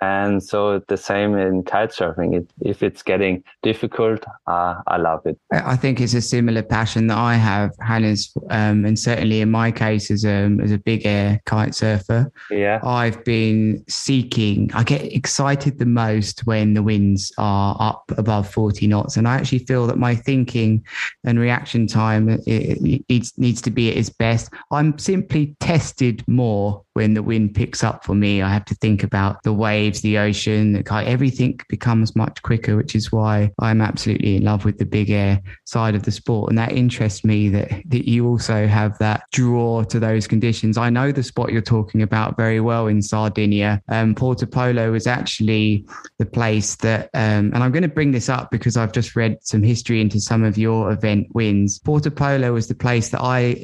and 0.00 0.42
so 0.42 0.80
the 0.88 0.96
same 0.96 1.36
in 1.36 1.62
kite 1.62 1.90
surfing. 1.90 2.36
It, 2.36 2.50
if 2.60 2.82
it's 2.82 3.02
getting 3.02 3.42
difficult, 3.62 4.24
uh, 4.46 4.80
I 4.86 4.96
love 4.96 5.26
it. 5.26 5.38
I 5.52 5.76
think 5.76 6.00
it's 6.00 6.14
a 6.14 6.22
similar 6.22 6.62
passion 6.62 7.08
that 7.08 7.18
I 7.18 7.34
have, 7.34 7.72
Hannes, 7.80 8.32
um, 8.50 8.84
and 8.84 8.98
certainly 8.98 9.40
in 9.40 9.50
my 9.50 9.72
case 9.72 10.10
as 10.10 10.24
a 10.24 10.56
as 10.62 10.72
a 10.72 10.78
big 10.78 11.06
air 11.06 11.40
kite 11.46 11.74
surfer. 11.74 12.30
Yeah, 12.50 12.80
I've 12.82 13.24
been 13.24 13.84
seeking. 13.88 14.70
I 14.74 14.82
get 14.82 15.02
excited 15.02 15.78
the 15.78 15.86
most 15.86 16.46
when 16.46 16.74
the 16.74 16.82
winds 16.82 17.32
are 17.38 17.76
up 17.80 18.04
above 18.16 18.50
forty 18.50 18.86
knots, 18.86 19.16
and 19.16 19.26
I 19.26 19.36
actually 19.36 19.60
feel 19.60 19.86
that 19.86 19.98
my 19.98 20.14
thinking 20.14 20.84
and 21.24 21.38
reaction 21.38 21.86
time 21.86 22.28
it, 22.28 22.42
it 22.46 23.08
needs 23.08 23.36
needs 23.36 23.60
to 23.62 23.70
be 23.70 23.90
at 23.90 23.96
its 23.96 24.10
best. 24.10 24.52
I'm 24.70 24.98
simply 24.98 25.56
tested 25.60 26.24
more 26.28 26.84
when 26.98 27.14
the 27.14 27.22
wind 27.22 27.54
picks 27.54 27.84
up 27.84 28.04
for 28.04 28.16
me. 28.16 28.42
I 28.42 28.52
have 28.52 28.64
to 28.64 28.74
think 28.74 29.04
about 29.04 29.44
the 29.44 29.52
waves, 29.52 30.00
the 30.00 30.18
ocean, 30.18 30.72
the 30.72 30.82
everything 31.06 31.60
becomes 31.68 32.16
much 32.16 32.42
quicker, 32.42 32.74
which 32.74 32.96
is 32.96 33.12
why 33.12 33.52
I'm 33.60 33.80
absolutely 33.80 34.34
in 34.34 34.42
love 34.42 34.64
with 34.64 34.78
the 34.78 34.84
big 34.84 35.08
air 35.08 35.40
side 35.64 35.94
of 35.94 36.02
the 36.02 36.10
sport. 36.10 36.50
And 36.50 36.58
that 36.58 36.72
interests 36.72 37.22
me 37.22 37.50
that, 37.50 37.70
that 37.86 38.10
you 38.10 38.26
also 38.26 38.66
have 38.66 38.98
that 38.98 39.22
draw 39.30 39.84
to 39.84 40.00
those 40.00 40.26
conditions. 40.26 40.76
I 40.76 40.90
know 40.90 41.12
the 41.12 41.22
spot 41.22 41.52
you're 41.52 41.62
talking 41.62 42.02
about 42.02 42.36
very 42.36 42.58
well 42.58 42.88
in 42.88 43.00
Sardinia. 43.00 43.80
Um, 43.88 44.16
Porto 44.16 44.46
Pollo 44.46 44.92
is 44.94 45.06
actually 45.06 45.86
the 46.18 46.26
place 46.26 46.74
that, 46.76 47.10
um, 47.14 47.52
and 47.54 47.58
I'm 47.58 47.70
going 47.70 47.84
to 47.84 47.88
bring 47.88 48.10
this 48.10 48.28
up 48.28 48.50
because 48.50 48.76
I've 48.76 48.92
just 48.92 49.14
read 49.14 49.38
some 49.42 49.62
history 49.62 50.00
into 50.00 50.20
some 50.20 50.42
of 50.42 50.58
your 50.58 50.90
event 50.90 51.28
wins. 51.32 51.78
Porto 51.78 52.10
Pollo 52.10 52.54
was 52.54 52.66
the 52.66 52.74
place 52.74 53.10
that 53.10 53.20
I 53.20 53.62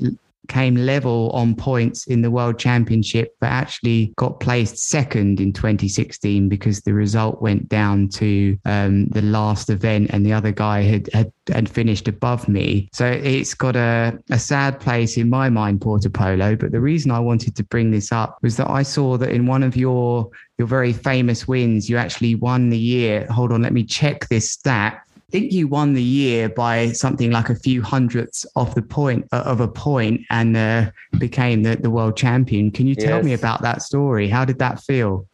came 0.49 0.75
level 0.75 1.31
on 1.31 1.55
points 1.55 2.07
in 2.07 2.23
the 2.23 2.31
World 2.31 2.59
Championship, 2.59 3.37
but 3.41 3.49
actually 3.49 4.13
got 4.17 4.41
placed 4.41 4.79
second 4.79 5.41
in 5.41 5.53
2016 5.53 6.49
because 6.49 6.81
the 6.81 6.95
result 6.95 7.41
went 7.43 7.69
down 7.69 8.09
to 8.11 8.59
um, 8.65 9.07
the 9.07 9.23
last 9.23 9.71
event 9.71 10.11
and 10.11 10.25
the 10.25 10.33
other 10.33 10.53
guy 10.53 10.83
had, 10.83 11.09
had, 11.13 11.33
had 11.53 11.69
finished 11.69 12.09
above 12.09 12.49
me. 12.49 12.89
So 12.93 13.07
it's 13.07 13.55
got 13.55 13.77
a, 13.77 14.19
a 14.31 14.39
sad 14.39 14.81
place 14.81 15.17
in 15.17 15.31
my 15.31 15.49
mind, 15.49 15.81
Porto 15.81 16.09
Pollo. 16.09 16.57
But 16.57 16.73
the 16.73 16.81
reason 16.81 17.11
I 17.11 17.21
wanted 17.21 17.57
to 17.57 17.65
bring 17.65 17.91
this 17.91 18.13
up 18.13 18.39
was 18.43 18.57
that 18.57 18.71
I 18.71 18.83
saw 18.83 19.17
that 19.19 19.31
in 19.31 19.47
one 19.47 19.63
of 19.63 19.77
your 19.77 20.31
your 20.57 20.69
very 20.69 20.93
famous 20.93 21.49
wins, 21.49 21.91
you 21.91 21.97
actually 21.97 22.37
won 22.37 22.71
the 22.71 22.79
year. 22.79 23.27
Hold 23.27 23.51
on, 23.51 23.63
let 23.63 23.73
me 23.73 23.83
check 23.83 24.29
this 24.29 24.53
stat 24.53 25.05
think 25.35 25.53
you 25.53 25.67
won 25.67 25.95
the 25.95 26.03
year 26.03 26.49
by 26.49 26.93
something 26.93 27.33
like 27.33 27.51
a 27.51 27.57
few 27.57 27.83
hundredths 27.83 28.47
of 28.55 28.73
the 28.77 28.83
point 28.83 29.27
uh, 29.33 29.43
of 29.45 29.59
a 29.61 29.67
point 29.67 30.21
and 30.31 30.57
uh, 30.57 30.89
became 31.19 31.65
the, 31.65 31.75
the 31.75 31.91
world 31.91 32.17
champion. 32.17 32.71
Can 32.71 32.87
you 32.87 32.95
tell 32.95 33.17
yes. 33.17 33.25
me 33.25 33.33
about 33.33 33.61
that 33.63 33.83
story? 33.83 34.29
How 34.29 34.45
did 34.45 34.61
that 34.61 34.81
feel? 34.81 35.27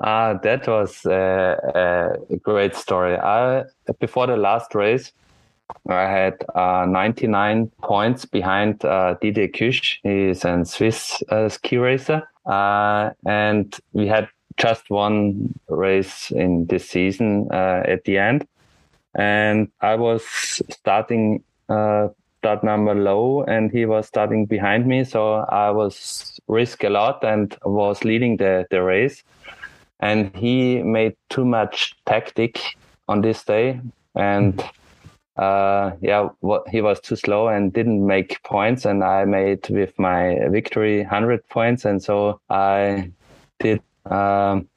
Uh, 0.00 0.34
that 0.42 0.66
was 0.66 1.06
a, 1.06 2.18
a 2.32 2.36
great 2.38 2.74
story. 2.74 3.16
I, 3.16 3.62
before 4.00 4.26
the 4.26 4.36
last 4.36 4.74
race, 4.74 5.12
I 5.88 6.02
had 6.02 6.44
uh, 6.56 6.84
99 6.88 7.70
points 7.82 8.24
behind 8.24 8.84
uh, 8.84 9.14
Didier 9.20 9.46
Cuche. 9.46 9.98
He's 10.02 10.44
a 10.44 10.64
Swiss 10.64 11.22
uh, 11.28 11.48
ski 11.48 11.76
racer. 11.76 12.28
Uh, 12.46 13.10
and 13.24 13.72
we 13.92 14.08
had 14.08 14.28
just 14.56 14.90
one 14.90 15.54
race 15.68 16.32
in 16.32 16.66
this 16.66 16.90
season 16.90 17.46
uh, 17.52 17.84
at 17.86 18.02
the 18.02 18.18
end 18.18 18.44
and 19.16 19.68
I 19.80 19.96
was 19.96 20.22
starting 20.70 21.42
uh, 21.68 22.08
start 22.38 22.62
number 22.62 22.94
low, 22.94 23.42
and 23.42 23.72
he 23.72 23.86
was 23.86 24.06
starting 24.06 24.46
behind 24.46 24.86
me, 24.86 25.04
so 25.04 25.36
I 25.48 25.70
was 25.70 26.38
risk 26.46 26.84
a 26.84 26.90
lot 26.90 27.24
and 27.24 27.56
was 27.64 28.04
leading 28.04 28.36
the 28.36 28.66
the 28.70 28.82
race. 28.82 29.24
And 30.00 30.36
he 30.36 30.82
made 30.82 31.16
too 31.30 31.44
much 31.44 31.96
tactic 32.04 32.60
on 33.08 33.22
this 33.22 33.42
day, 33.44 33.80
and 34.14 34.62
uh, 35.36 35.92
yeah, 36.00 36.28
what, 36.40 36.68
he 36.68 36.80
was 36.80 37.00
too 37.00 37.16
slow 37.16 37.48
and 37.48 37.72
didn't 37.72 38.06
make 38.06 38.42
points. 38.42 38.84
And 38.84 39.04
I 39.04 39.24
made 39.24 39.68
with 39.68 39.98
my 39.98 40.38
victory 40.48 41.00
100 41.00 41.46
points. 41.48 41.84
And 41.84 42.02
so 42.02 42.40
I 42.48 43.10
did, 43.58 43.82
um, 44.06 44.68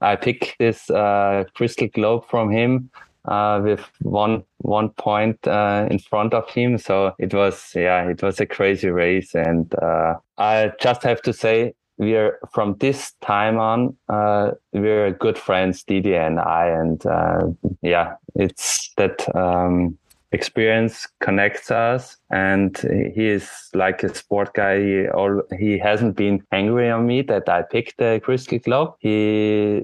I 0.00 0.16
picked 0.16 0.58
this 0.58 0.90
uh, 0.90 1.44
crystal 1.54 1.88
globe 1.88 2.24
from 2.28 2.50
him 2.50 2.90
uh, 3.26 3.60
with 3.62 3.84
one 4.00 4.42
one 4.58 4.90
point 4.90 5.46
uh, 5.46 5.86
in 5.90 5.98
front 5.98 6.34
of 6.34 6.48
him. 6.50 6.78
So 6.78 7.14
it 7.18 7.34
was 7.34 7.72
yeah, 7.74 8.08
it 8.08 8.22
was 8.22 8.40
a 8.40 8.46
crazy 8.46 8.88
race, 8.88 9.34
and 9.34 9.72
uh, 9.80 10.14
I 10.38 10.72
just 10.80 11.02
have 11.02 11.22
to 11.22 11.32
say 11.32 11.74
we're 11.98 12.38
from 12.52 12.76
this 12.78 13.12
time 13.20 13.58
on 13.58 13.96
uh, 14.08 14.52
we're 14.72 15.12
good 15.12 15.38
friends, 15.38 15.84
Didi 15.84 16.14
and 16.14 16.40
I, 16.40 16.68
and 16.68 17.04
uh, 17.06 17.46
yeah, 17.82 18.14
it's 18.34 18.92
that. 18.96 19.34
Um, 19.36 19.98
experience 20.34 21.06
connects 21.20 21.70
us 21.70 22.16
and 22.30 22.78
he 23.14 23.28
is 23.28 23.68
like 23.74 24.02
a 24.02 24.14
sport 24.14 24.54
guy 24.54 24.80
he 24.80 25.08
all 25.08 25.42
he 25.58 25.78
hasn't 25.78 26.16
been 26.16 26.42
angry 26.52 26.90
on 26.90 27.06
me 27.06 27.20
that 27.20 27.46
i 27.50 27.60
picked 27.60 27.98
the 27.98 28.18
crystal 28.24 28.58
globe 28.58 28.94
he 28.98 29.82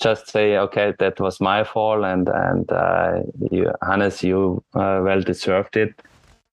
just 0.00 0.28
say, 0.28 0.56
okay, 0.56 0.94
that 0.98 1.20
was 1.20 1.40
my 1.40 1.62
fault, 1.64 2.04
and 2.04 2.28
and 2.28 2.70
uh, 2.72 3.20
you, 3.50 3.70
Hannes, 3.82 4.22
you 4.22 4.64
uh, 4.74 5.00
well 5.02 5.20
deserved 5.20 5.76
it, 5.76 6.00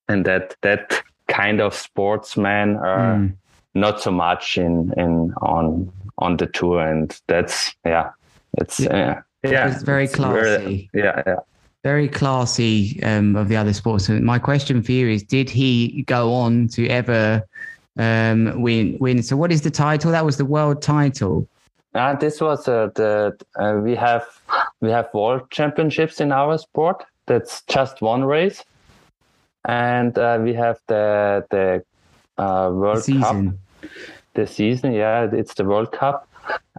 and 0.08 0.25
that 0.25 0.56
that 0.62 1.01
kind 1.27 1.62
of 1.62 1.74
sportsman 1.74 2.77
are 2.77 3.16
mm. 3.16 3.34
not 3.74 4.01
so 4.01 4.12
much 4.12 4.58
in 4.58 4.94
in 4.98 5.34
on 5.42 5.92
on 6.18 6.38
the 6.38 6.48
tour, 6.48 6.82
and 6.82 7.20
that's 7.27 7.74
yeah, 7.86 8.12
it's 8.58 8.80
yeah, 8.80 9.22
uh, 9.46 9.50
yeah, 9.50 9.72
it's 9.72 9.84
very 9.84 10.08
classy. 10.08 10.42
Very, 10.42 10.89
yeah, 10.94 11.24
yeah. 11.25 11.39
Very 11.84 12.10
classy 12.10 13.01
um, 13.04 13.36
of 13.36 13.48
the 13.48 13.56
other 13.56 13.72
sports. 13.72 14.10
My 14.10 14.39
question 14.39 14.84
for 14.84 14.92
you 14.92 15.08
is: 15.08 15.24
Did 15.24 15.50
he 15.50 16.04
go 16.04 16.34
on 16.34 16.68
to 16.70 16.88
ever 16.89 17.44
um, 17.98 18.62
win? 18.62 18.98
Win? 19.00 19.24
So, 19.24 19.38
what 19.38 19.51
is 19.54 19.62
the 19.62 19.72
title? 19.72 20.12
That 20.12 20.25
was 20.25 20.38
the 20.38 20.46
world 20.46 20.82
title. 20.82 21.48
Uh, 21.94 22.15
this 22.15 22.41
was 22.41 22.67
uh, 22.67 22.89
the 22.96 23.36
uh, 23.56 23.79
we 23.82 23.96
have 23.96 24.25
we 24.82 24.91
have 24.91 25.10
world 25.13 25.50
championships 25.50 26.22
in 26.22 26.32
our 26.32 26.58
sport. 26.58 27.03
That's 27.25 27.62
just 27.63 28.01
one 28.01 28.24
race, 28.24 28.63
and 29.65 30.17
uh, 30.17 30.39
we 30.41 30.53
have 30.53 30.79
the 30.88 31.46
the 31.50 31.84
uh, 32.38 32.70
World 32.72 33.03
the 33.03 33.20
Cup. 33.20 33.36
The 34.36 34.46
season, 34.46 34.94
yeah, 34.94 35.27
it's 35.32 35.56
the 35.56 35.65
World 35.65 35.91
Cup, 35.91 36.27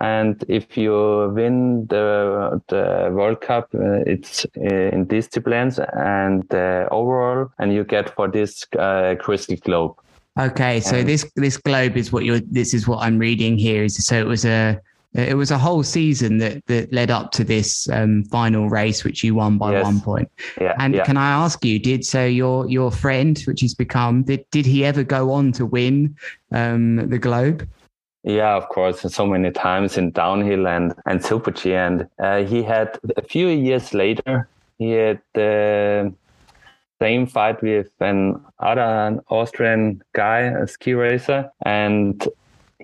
and 0.00 0.44
if 0.46 0.76
you 0.76 1.32
win 1.34 1.86
the 1.86 2.62
the 2.68 3.10
World 3.12 3.40
Cup, 3.40 3.70
uh, 3.74 4.04
it's 4.06 4.46
in 4.54 5.06
disciplines 5.06 5.80
and 5.80 6.44
overall, 6.92 7.50
and 7.58 7.72
you 7.72 7.82
get 7.82 8.14
for 8.14 8.28
this 8.28 8.64
crystal 9.18 9.56
globe. 9.56 9.96
Okay, 10.38 10.78
so 10.78 11.02
this 11.02 11.28
this 11.34 11.56
globe 11.56 11.96
is 11.96 12.12
what 12.12 12.24
you're. 12.24 12.40
This 12.40 12.72
is 12.72 12.86
what 12.86 12.98
I'm 12.98 13.18
reading 13.18 13.58
here. 13.58 13.82
Is 13.82 14.06
so 14.06 14.16
it 14.16 14.26
was 14.26 14.44
a 14.44 14.80
it 15.14 15.36
was 15.36 15.50
a 15.50 15.58
whole 15.58 15.82
season 15.82 16.38
that 16.38 16.64
that 16.66 16.92
led 16.92 17.10
up 17.10 17.32
to 17.32 17.44
this 17.44 17.88
um, 17.88 18.24
final 18.24 18.68
race, 18.68 19.04
which 19.04 19.24
you 19.24 19.34
won 19.34 19.58
by 19.58 19.72
yes. 19.72 19.84
one 19.84 20.00
point. 20.00 20.30
Yeah, 20.60 20.74
and 20.78 20.94
yeah. 20.94 21.04
can 21.04 21.16
I 21.16 21.30
ask 21.30 21.64
you, 21.64 21.78
did 21.78 22.04
so 22.04 22.24
your 22.24 22.68
your 22.68 22.90
friend, 22.90 23.38
which 23.46 23.60
he's 23.60 23.74
become, 23.74 24.22
did 24.22 24.44
did 24.50 24.66
he 24.66 24.84
ever 24.84 25.02
go 25.02 25.32
on 25.32 25.52
to 25.52 25.64
win 25.64 26.16
um, 26.52 27.08
the 27.08 27.18
Globe? 27.18 27.66
Yeah, 28.22 28.56
of 28.56 28.68
course, 28.68 29.00
so 29.00 29.26
many 29.26 29.50
times 29.50 29.96
in 29.96 30.10
downhill 30.10 30.66
and 30.68 30.94
and 31.06 31.24
super 31.24 31.52
G, 31.52 31.74
and 31.74 32.06
uh, 32.18 32.44
he 32.44 32.62
had 32.62 32.98
a 33.16 33.22
few 33.22 33.48
years 33.48 33.94
later. 33.94 34.48
He 34.78 34.92
had 34.92 35.20
the 35.34 36.12
same 37.00 37.26
fight 37.26 37.62
with 37.62 37.90
an 38.00 38.44
other 38.58 39.20
Austrian 39.30 40.02
guy, 40.12 40.40
a 40.40 40.66
ski 40.66 40.94
racer, 40.94 41.50
and 41.64 42.26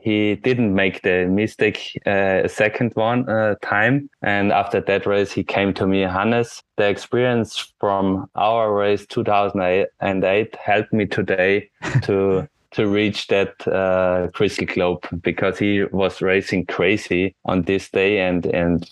he 0.04 0.34
didn't 0.34 0.74
make 0.74 1.00
the 1.00 1.26
mistake 1.26 1.98
uh, 2.06 2.42
a 2.44 2.48
second 2.48 2.92
one 2.92 3.26
uh, 3.26 3.54
time. 3.62 4.10
And 4.20 4.52
after 4.52 4.82
that 4.82 5.06
race, 5.06 5.32
he 5.32 5.42
came 5.42 5.72
to 5.74 5.86
me, 5.86 6.02
Hannes. 6.02 6.62
The 6.76 6.88
experience 6.90 7.72
from 7.80 8.28
our 8.34 8.74
race 8.74 9.06
2008 9.06 10.56
helped 10.56 10.92
me 10.92 11.06
today 11.06 11.70
to 12.02 12.46
to 12.74 12.88
reach 12.88 13.28
that 13.28 13.66
uh, 13.68 14.28
crystal 14.34 14.66
globe 14.66 15.06
because 15.22 15.58
he 15.58 15.84
was 15.84 16.20
racing 16.20 16.66
crazy 16.66 17.34
on 17.44 17.62
this 17.62 17.88
day 17.88 18.18
and 18.18 18.46
and 18.46 18.90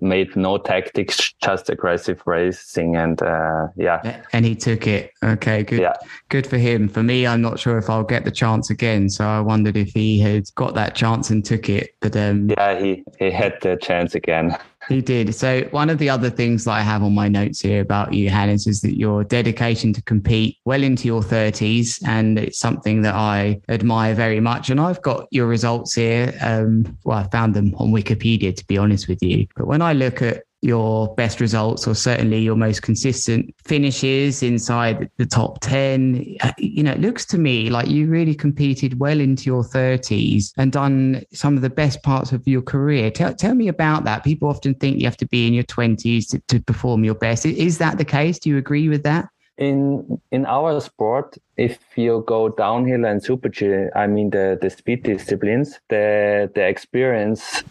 made 0.00 0.34
no 0.36 0.58
tactics, 0.58 1.34
just 1.42 1.68
aggressive 1.70 2.22
racing 2.24 2.96
and 2.96 3.20
uh, 3.22 3.68
yeah. 3.76 4.22
And 4.32 4.44
he 4.44 4.54
took 4.54 4.86
it. 4.86 5.12
Okay, 5.24 5.64
good. 5.64 5.80
Yeah. 5.80 5.94
Good 6.28 6.46
for 6.46 6.58
him. 6.58 6.88
For 6.88 7.02
me, 7.02 7.26
I'm 7.26 7.42
not 7.42 7.58
sure 7.58 7.78
if 7.78 7.90
I'll 7.90 8.04
get 8.04 8.24
the 8.24 8.30
chance 8.30 8.70
again. 8.70 9.08
So 9.08 9.26
I 9.26 9.40
wondered 9.40 9.76
if 9.76 9.92
he 9.92 10.20
had 10.20 10.44
got 10.54 10.74
that 10.74 10.94
chance 10.94 11.30
and 11.30 11.44
took 11.44 11.68
it. 11.68 11.96
But 12.00 12.16
um, 12.16 12.50
yeah, 12.50 12.78
he 12.78 13.04
he 13.18 13.30
had 13.30 13.58
the 13.62 13.76
chance 13.76 14.14
again. 14.14 14.56
He 14.88 15.00
did. 15.00 15.34
So 15.34 15.62
one 15.70 15.90
of 15.90 15.98
the 15.98 16.10
other 16.10 16.30
things 16.30 16.64
that 16.64 16.72
I 16.72 16.80
have 16.80 17.02
on 17.02 17.14
my 17.14 17.28
notes 17.28 17.60
here 17.60 17.80
about 17.80 18.12
you, 18.12 18.30
Hannes, 18.30 18.66
is 18.66 18.80
that 18.82 18.98
your 18.98 19.24
dedication 19.24 19.92
to 19.94 20.02
compete 20.02 20.58
well 20.64 20.82
into 20.82 21.06
your 21.06 21.22
30s, 21.22 22.06
and 22.06 22.38
it's 22.38 22.58
something 22.58 23.02
that 23.02 23.14
I 23.14 23.60
admire 23.68 24.14
very 24.14 24.40
much. 24.40 24.70
And 24.70 24.80
I've 24.80 25.02
got 25.02 25.26
your 25.30 25.46
results 25.46 25.94
here. 25.94 26.34
Um, 26.40 26.98
well, 27.04 27.18
I 27.18 27.24
found 27.28 27.54
them 27.54 27.74
on 27.76 27.92
Wikipedia, 27.92 28.54
to 28.54 28.66
be 28.66 28.78
honest 28.78 29.08
with 29.08 29.22
you. 29.22 29.46
But 29.56 29.66
when 29.66 29.82
I 29.82 29.92
look 29.92 30.22
at 30.22 30.44
your 30.64 31.14
best 31.14 31.40
results 31.40 31.86
or 31.86 31.94
certainly 31.94 32.38
your 32.38 32.56
most 32.56 32.82
consistent 32.82 33.54
finishes 33.64 34.42
inside 34.42 35.10
the 35.18 35.26
top 35.26 35.60
10 35.60 36.36
uh, 36.40 36.52
you 36.58 36.82
know 36.82 36.92
it 36.92 37.00
looks 37.00 37.24
to 37.24 37.38
me 37.38 37.70
like 37.70 37.88
you 37.88 38.06
really 38.06 38.34
competed 38.34 38.98
well 38.98 39.20
into 39.20 39.44
your 39.44 39.62
30s 39.62 40.52
and 40.56 40.72
done 40.72 41.22
some 41.32 41.56
of 41.56 41.62
the 41.62 41.70
best 41.70 42.02
parts 42.02 42.32
of 42.32 42.46
your 42.46 42.62
career. 42.62 43.10
Tell, 43.10 43.34
tell 43.34 43.54
me 43.54 43.68
about 43.68 44.04
that. 44.04 44.24
People 44.24 44.48
often 44.48 44.74
think 44.74 44.98
you 44.98 45.06
have 45.06 45.16
to 45.18 45.26
be 45.26 45.46
in 45.46 45.54
your 45.54 45.64
20s 45.64 46.28
to, 46.30 46.38
to 46.48 46.60
perform 46.60 47.04
your 47.04 47.14
best. 47.14 47.46
Is 47.46 47.78
that 47.78 47.98
the 47.98 48.04
case? 48.04 48.38
Do 48.38 48.50
you 48.50 48.58
agree 48.58 48.88
with 48.88 49.02
that? 49.04 49.28
In 49.56 50.20
in 50.32 50.46
our 50.46 50.80
sport 50.80 51.38
if 51.56 51.78
you 51.94 52.24
go 52.26 52.48
downhill 52.48 53.04
and 53.04 53.22
super 53.22 53.48
g 53.48 53.86
i 53.94 54.04
mean 54.04 54.30
the 54.30 54.58
the 54.60 54.68
speed 54.68 55.04
disciplines 55.04 55.78
the 55.90 56.50
the 56.56 56.64
experience 56.66 57.62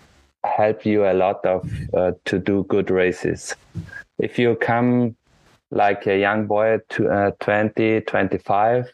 help 0.43 0.85
you 0.85 1.05
a 1.05 1.13
lot 1.13 1.45
of 1.45 1.69
uh, 1.93 2.11
to 2.25 2.39
do 2.39 2.65
good 2.69 2.89
races. 2.89 3.55
If 4.19 4.37
you 4.37 4.55
come 4.55 5.15
like 5.71 6.05
a 6.07 6.17
young 6.17 6.45
boy 6.47 6.79
to 6.89 7.09
uh, 7.09 7.31
20, 7.39 8.01
25, 8.01 8.91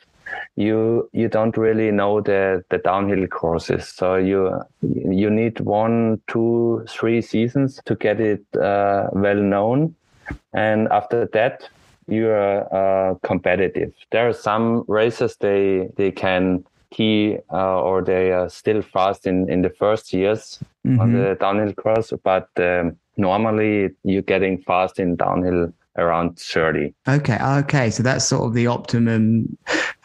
you 0.56 1.10
you 1.12 1.28
don't 1.28 1.58
really 1.58 1.92
know 1.92 2.22
the 2.22 2.64
the 2.70 2.78
downhill 2.78 3.26
courses. 3.28 3.88
So 3.88 4.16
you 4.16 4.62
you 4.82 5.30
need 5.30 5.60
one 5.60 6.22
two 6.28 6.86
three 6.88 7.22
seasons 7.22 7.80
to 7.86 7.96
get 7.96 8.20
it 8.22 8.44
uh, 8.56 9.08
well 9.12 9.42
known. 9.42 9.96
And 10.54 10.88
after 10.90 11.28
that 11.34 11.68
you 12.08 12.30
are 12.30 12.66
uh, 12.74 13.16
competitive. 13.24 13.94
There 14.12 14.28
are 14.28 14.34
some 14.34 14.84
races 14.88 15.36
they 15.40 15.90
they 15.96 16.12
can 16.12 16.66
key 16.92 17.38
uh, 17.52 17.82
or 17.82 18.02
they 18.02 18.32
are 18.32 18.50
still 18.50 18.82
fast 18.82 19.28
in, 19.28 19.50
in 19.50 19.62
the 19.62 19.70
first 19.70 20.14
years 20.14 20.60
mm-hmm. 20.86 21.00
on 21.00 21.14
the 21.14 21.38
downhill 21.40 21.74
course, 21.74 22.14
but 22.24 22.50
um, 22.58 22.98
normally 23.18 23.90
you're 24.04 24.22
getting 24.22 24.58
fast 24.62 25.00
in 25.00 25.16
downhill 25.16 25.72
around 25.98 26.40
30 26.40 26.94
okay 27.10 27.38
okay 27.42 27.90
so 27.90 28.02
that's 28.02 28.24
sort 28.24 28.44
of 28.44 28.54
the 28.54 28.68
optimum 28.68 29.58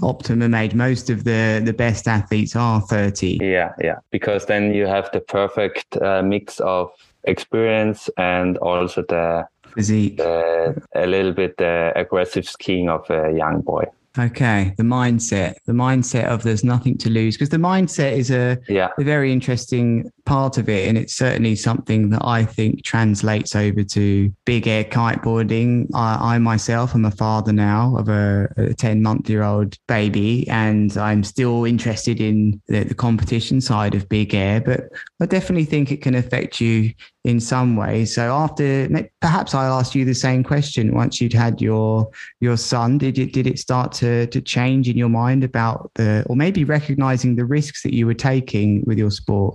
optimum 0.03 0.55
age. 0.55 0.75
Most 0.75 1.09
of 1.11 1.25
the 1.25 1.62
the 1.64 1.73
best 1.73 2.09
athletes 2.09 2.57
are 2.57 2.81
30 2.81 3.38
yeah 3.41 3.73
yeah 3.81 3.99
because 4.11 4.47
then 4.47 4.75
you 4.75 4.87
have 4.87 5.09
the 5.12 5.21
perfect 5.21 5.97
uh, 5.99 6.23
mix 6.23 6.59
of 6.61 6.91
experience 7.25 8.11
and 8.19 8.59
also 8.59 9.03
the 9.03 9.47
physique. 9.75 10.17
the, 10.17 10.83
a 10.95 11.07
little 11.07 11.33
bit 11.33 11.57
the 11.59 11.93
aggressive 11.95 12.47
skiing 12.47 12.88
of 12.88 13.09
a 13.11 13.33
young 13.33 13.61
boy 13.61 13.85
Okay, 14.16 14.73
the 14.76 14.85
mindset, 14.85 15.54
the 15.66 15.73
mindset 15.73 16.26
of 16.26 16.44
there's 16.44 16.62
nothing 16.62 16.97
to 16.99 17.11
lose, 17.11 17.35
because 17.35 17.49
the 17.49 17.56
mindset 17.56 18.12
is 18.12 18.30
a, 18.30 18.59
yeah. 18.68 18.90
a 18.97 19.02
very 19.02 19.33
interesting 19.33 20.09
part 20.25 20.59
of 20.59 20.69
it. 20.69 20.88
And 20.88 20.97
it's 20.97 21.14
certainly 21.14 21.56
something 21.56 22.10
that 22.10 22.25
I 22.25 22.45
think 22.45 22.82
translates 22.82 23.54
over 23.54 23.82
to 23.84 24.32
big 24.45 24.67
air 24.67 24.84
kiteboarding. 24.84 25.89
I, 25.95 26.34
I 26.34 26.39
myself 26.39 26.95
am 26.95 27.04
a 27.04 27.10
father 27.10 27.52
now 27.52 27.97
of 27.97 28.08
a, 28.08 28.49
a 28.56 28.75
10 28.75 29.02
month 29.02 29.28
year 29.28 29.43
old 29.43 29.78
baby, 29.87 30.49
and 30.49 30.97
I'm 30.97 31.25
still 31.25 31.65
interested 31.65 32.21
in 32.21 32.60
the, 32.67 32.84
the 32.84 32.95
competition 32.95 33.60
side 33.60 33.95
of 33.95 34.08
big 34.08 34.34
air, 34.34 34.60
but 34.60 34.89
I 35.21 35.26
definitely 35.26 35.67
think 35.67 35.91
it 35.91 36.02
can 36.02 36.15
affect 36.15 36.60
you 36.60 36.93
in 37.25 37.41
some 37.41 37.75
way. 37.75 38.04
So 38.04 38.32
after 38.32 38.89
perhaps 39.21 39.54
I'll 39.54 39.78
ask 39.78 39.95
you 39.95 40.04
the 40.04 40.15
same 40.15 40.45
question 40.45 40.95
once 40.95 41.21
you'd 41.21 41.32
had 41.32 41.60
your 41.60 42.08
your 42.41 42.56
son, 42.56 42.99
did 42.99 43.19
it 43.19 43.32
did 43.32 43.47
it 43.47 43.58
start 43.58 43.93
to 43.93 44.26
to 44.26 44.41
change 44.41 44.89
in 44.89 44.97
your 44.97 45.08
mind 45.08 45.43
about 45.43 45.91
the 45.95 46.25
or 46.28 46.37
maybe 46.37 46.65
recognizing 46.65 47.37
the 47.37 47.45
risks 47.45 47.82
that 47.82 47.95
you 47.95 48.06
were 48.06 48.15
taking 48.15 48.84
with 48.87 48.99
your 48.99 49.10
sport? 49.10 49.54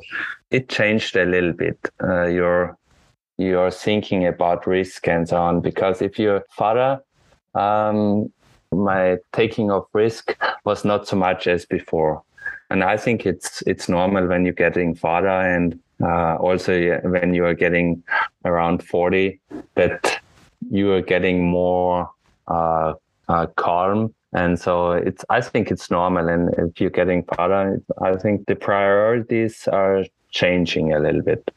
It 0.52 0.70
changed 0.70 1.16
a 1.16 1.26
little 1.26 1.54
bit. 1.54 1.78
Uh, 2.04 2.26
your 2.26 2.78
your 3.40 3.72
thinking 3.72 4.28
about 4.28 4.68
risk 4.68 5.08
and 5.08 5.28
so 5.28 5.38
on 5.38 5.62
because 5.62 6.02
if 6.02 6.20
you're 6.20 6.44
father 6.50 7.02
um, 7.56 8.32
my 8.72 9.18
taking 9.32 9.72
of 9.72 9.86
risk 9.94 10.38
was 10.66 10.84
not 10.84 11.08
so 11.08 11.16
much 11.16 11.48
as 11.48 11.66
before 11.66 12.22
and 12.70 12.84
i 12.84 12.98
think 12.98 13.26
it's 13.26 13.64
it's 13.66 13.88
normal 13.88 14.28
when 14.28 14.44
you're 14.44 14.54
getting 14.54 14.94
father 14.94 15.30
and 15.30 15.80
uh, 16.04 16.36
also 16.36 17.00
when 17.06 17.34
you 17.34 17.46
are 17.46 17.54
getting 17.54 18.04
around 18.44 18.84
40 18.84 19.40
that 19.76 20.22
you 20.70 20.92
are 20.92 21.02
getting 21.02 21.50
more 21.50 22.10
uh, 22.50 22.94
uh, 23.30 23.48
calm 23.56 24.14
and 24.34 24.60
so 24.60 24.92
it's 24.92 25.24
i 25.30 25.40
think 25.40 25.72
it's 25.72 25.90
normal 25.90 26.28
and 26.28 26.54
if 26.58 26.82
you're 26.82 26.90
getting 26.90 27.24
father 27.24 27.82
i 28.02 28.16
think 28.18 28.46
the 28.48 28.56
priorities 28.56 29.66
are 29.72 30.04
changing 30.32 30.94
a 30.94 31.00
little 31.00 31.22
bit. 31.22 31.50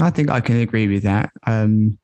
I 0.00 0.10
think 0.10 0.30
i 0.30 0.40
can 0.40 0.60
agree 0.60 0.86
with 0.86 1.02
that. 1.02 1.30
Um, 1.46 1.98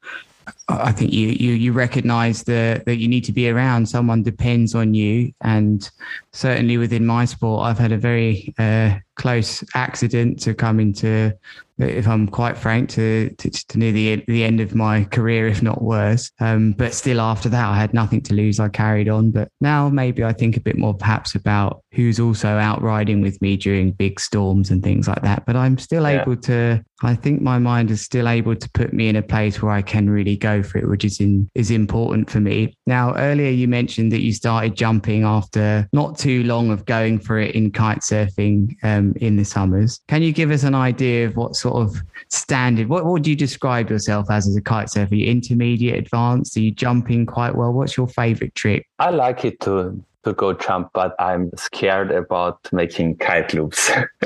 I 0.69 0.93
think 0.93 1.13
you 1.13 1.29
you 1.29 1.53
you 1.53 1.73
recognise 1.73 2.45
that 2.45 2.85
that 2.87 2.97
you 2.97 3.09
need 3.09 3.25
to 3.25 3.33
be 3.33 3.49
around. 3.49 3.89
Someone 3.89 4.23
depends 4.23 4.75
on 4.75 4.95
you, 4.95 5.33
and 5.41 5.89
certainly 6.33 6.77
within 6.79 7.05
my 7.05 7.25
sport, 7.25 7.67
I've 7.67 7.79
had 7.79 7.93
a 7.93 7.99
very 7.99 8.55
uh, 8.59 8.97
close 9.17 9.65
accident 9.75 10.41
to 10.43 10.55
come 10.55 10.79
into 10.79 11.37
if 11.79 12.09
I'm 12.09 12.27
quite 12.27 12.57
frank, 12.57 12.89
to, 12.91 13.31
to, 13.31 13.51
to, 13.51 13.79
near 13.79 13.93
the, 13.93 14.25
the 14.27 14.45
end 14.45 14.61
of 14.61 14.75
my 14.75 15.05
career, 15.05 15.47
if 15.47 15.63
not 15.63 15.83
worse. 15.83 16.31
Um, 16.41 16.73
but 16.73 16.95
still, 16.95 17.21
after 17.21 17.49
that, 17.51 17.69
I 17.69 17.77
had 17.77 17.93
nothing 17.93 18.23
to 18.23 18.35
lose. 18.35 18.59
I 18.59 18.69
carried 18.69 19.09
on. 19.09 19.31
But 19.31 19.51
now 19.61 19.89
maybe 19.89 20.25
I 20.25 20.33
think 20.33 20.57
a 20.57 20.61
bit 20.61 20.79
more 20.79 20.95
perhaps 20.95 21.35
about 21.35 21.83
who's 21.93 22.21
also 22.21 22.49
out 22.49 22.83
riding 22.83 23.21
with 23.21 23.41
me 23.41 23.57
during 23.57 23.93
big 23.93 24.21
storms 24.21 24.71
and 24.71 24.83
things 24.83 25.09
like 25.09 25.23
that. 25.23 25.45
But 25.47 25.57
I'm 25.57 25.79
still 25.79 26.05
yeah. 26.05 26.23
able 26.23 26.37
to, 26.37 26.85
I 27.03 27.15
think 27.15 27.43
my 27.43 27.59
mind 27.59 27.91
is 27.91 28.03
still 28.03 28.29
able 28.29 28.57
to 28.57 28.71
put 28.71 28.93
me 28.93 29.09
in 29.09 29.17
a 29.17 29.23
place 29.23 29.63
where 29.63 29.73
I 29.73 29.83
can 29.83 30.09
really 30.09 30.37
go 30.37 30.63
for 30.63 30.79
it, 30.79 30.89
which 30.89 31.05
is 31.05 31.21
in, 31.21 31.51
is 31.55 31.71
important 31.71 32.31
for 32.31 32.41
me. 32.41 32.77
Now, 32.87 33.15
earlier 33.17 33.51
you 33.51 33.69
mentioned 33.69 34.13
that 34.13 34.23
you 34.23 34.33
started 34.33 34.77
jumping 34.77 35.25
after 35.25 35.89
not 35.93 36.19
too 36.19 36.43
long 36.45 36.71
of 36.71 36.85
going 36.87 37.19
for 37.19 37.39
it 37.39 37.55
in 37.55 37.71
kite 37.71 38.01
surfing 38.01 38.77
um, 38.83 39.15
in 39.17 39.37
the 39.37 39.45
summers. 39.45 40.01
Can 40.09 40.23
you 40.23 40.33
give 40.33 40.51
us 40.51 40.63
an 40.63 40.75
idea 40.75 41.27
of 41.27 41.37
what 41.37 41.57
sort 41.57 41.66
of 41.75 41.97
standard? 42.29 42.89
What, 42.89 43.05
what 43.05 43.13
would 43.13 43.27
you 43.27 43.37
describe 43.37 43.91
yourself 43.91 44.31
as 44.31 44.47
as 44.47 44.57
a 44.57 44.61
kite 44.61 44.91
surfer? 44.91 45.13
Are 45.13 45.17
you 45.17 45.27
intermediate, 45.27 45.99
advanced? 45.99 46.57
Are 46.57 46.61
you 46.61 46.71
jumping 46.71 47.27
quite 47.27 47.55
well? 47.55 47.73
What's 47.73 47.97
your 47.97 48.09
favorite 48.09 48.55
trick? 48.55 48.87
I 48.99 49.11
like 49.11 49.45
it 49.45 49.61
to 49.61 50.03
to 50.27 50.33
go 50.33 50.53
jump, 50.53 50.91
but 50.93 51.15
I'm 51.21 51.51
scared 51.57 52.11
about 52.11 52.59
making 52.73 53.19
kite 53.19 53.55
loops. 53.55 53.91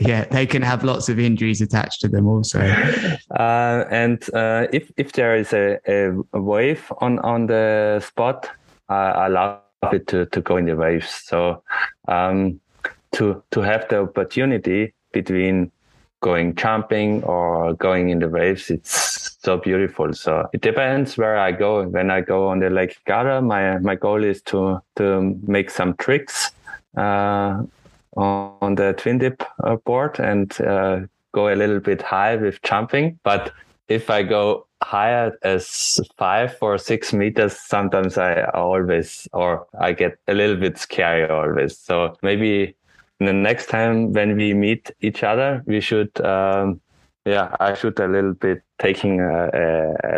yeah, 0.00 0.26
they 0.26 0.46
can 0.46 0.60
have 0.60 0.84
lots 0.84 1.08
of 1.08 1.18
injuries 1.18 1.62
attached 1.62 2.02
to 2.02 2.08
them 2.08 2.28
also. 2.28 2.60
Uh, 3.30 3.84
and 3.90 4.22
uh, 4.34 4.66
if 4.70 4.92
if 4.98 5.12
there 5.12 5.34
is 5.36 5.54
a, 5.54 5.78
a, 5.88 6.12
wave 6.38 6.92
on 6.98 7.18
on 7.20 7.46
the 7.46 8.04
spot, 8.06 8.50
uh, 8.90 9.12
I 9.24 9.28
love 9.28 9.60
it 9.94 10.06
to 10.08 10.26
to 10.26 10.40
go 10.42 10.58
in 10.58 10.66
the 10.66 10.76
waves. 10.76 11.08
So 11.08 11.62
um, 12.06 12.60
to 13.12 13.42
to 13.52 13.60
have 13.62 13.88
the 13.88 14.02
opportunity 14.02 14.92
between 15.12 15.72
going 16.20 16.54
jumping 16.54 17.22
or 17.24 17.74
going 17.74 18.10
in 18.10 18.18
the 18.18 18.28
waves 18.28 18.70
it's 18.70 19.20
so 19.42 19.56
beautiful. 19.56 20.12
So 20.12 20.48
it 20.52 20.60
depends 20.60 21.16
where 21.16 21.38
i 21.38 21.52
go. 21.52 21.86
When 21.88 22.10
i 22.10 22.20
go 22.20 22.48
on 22.48 22.60
the 22.60 22.70
lake 22.70 22.98
Garda, 23.06 23.40
my 23.40 23.78
my 23.78 23.94
goal 23.94 24.22
is 24.24 24.42
to 24.42 24.82
to 24.96 25.38
make 25.46 25.70
some 25.70 25.94
tricks 25.94 26.50
uh, 26.96 27.62
on 28.16 28.74
the 28.74 28.94
twin 28.98 29.18
tip 29.18 29.42
uh, 29.64 29.76
board 29.76 30.18
and 30.20 30.60
uh, 30.60 31.00
go 31.32 31.52
a 31.52 31.56
little 31.56 31.80
bit 31.80 32.02
high 32.02 32.36
with 32.36 32.60
jumping. 32.62 33.18
But 33.22 33.52
if 33.88 34.08
i 34.10 34.22
go 34.22 34.66
higher 34.82 35.36
as 35.42 36.00
five 36.16 36.56
or 36.62 36.78
six 36.78 37.12
meters 37.12 37.54
sometimes 37.54 38.16
i 38.16 38.44
always 38.54 39.28
or 39.34 39.66
i 39.78 39.92
get 39.92 40.18
a 40.26 40.34
little 40.34 40.56
bit 40.56 40.78
scary 40.78 41.28
always. 41.28 41.78
So 41.78 42.16
maybe 42.22 42.76
the 43.26 43.32
next 43.32 43.68
time 43.68 44.12
when 44.12 44.36
we 44.36 44.54
meet 44.54 44.90
each 45.00 45.22
other, 45.22 45.62
we 45.66 45.80
should, 45.80 46.20
um, 46.24 46.80
yeah, 47.30 47.54
I 47.60 47.74
should 47.74 47.98
a 48.00 48.08
little 48.08 48.34
bit 48.34 48.62
taking 48.80 49.18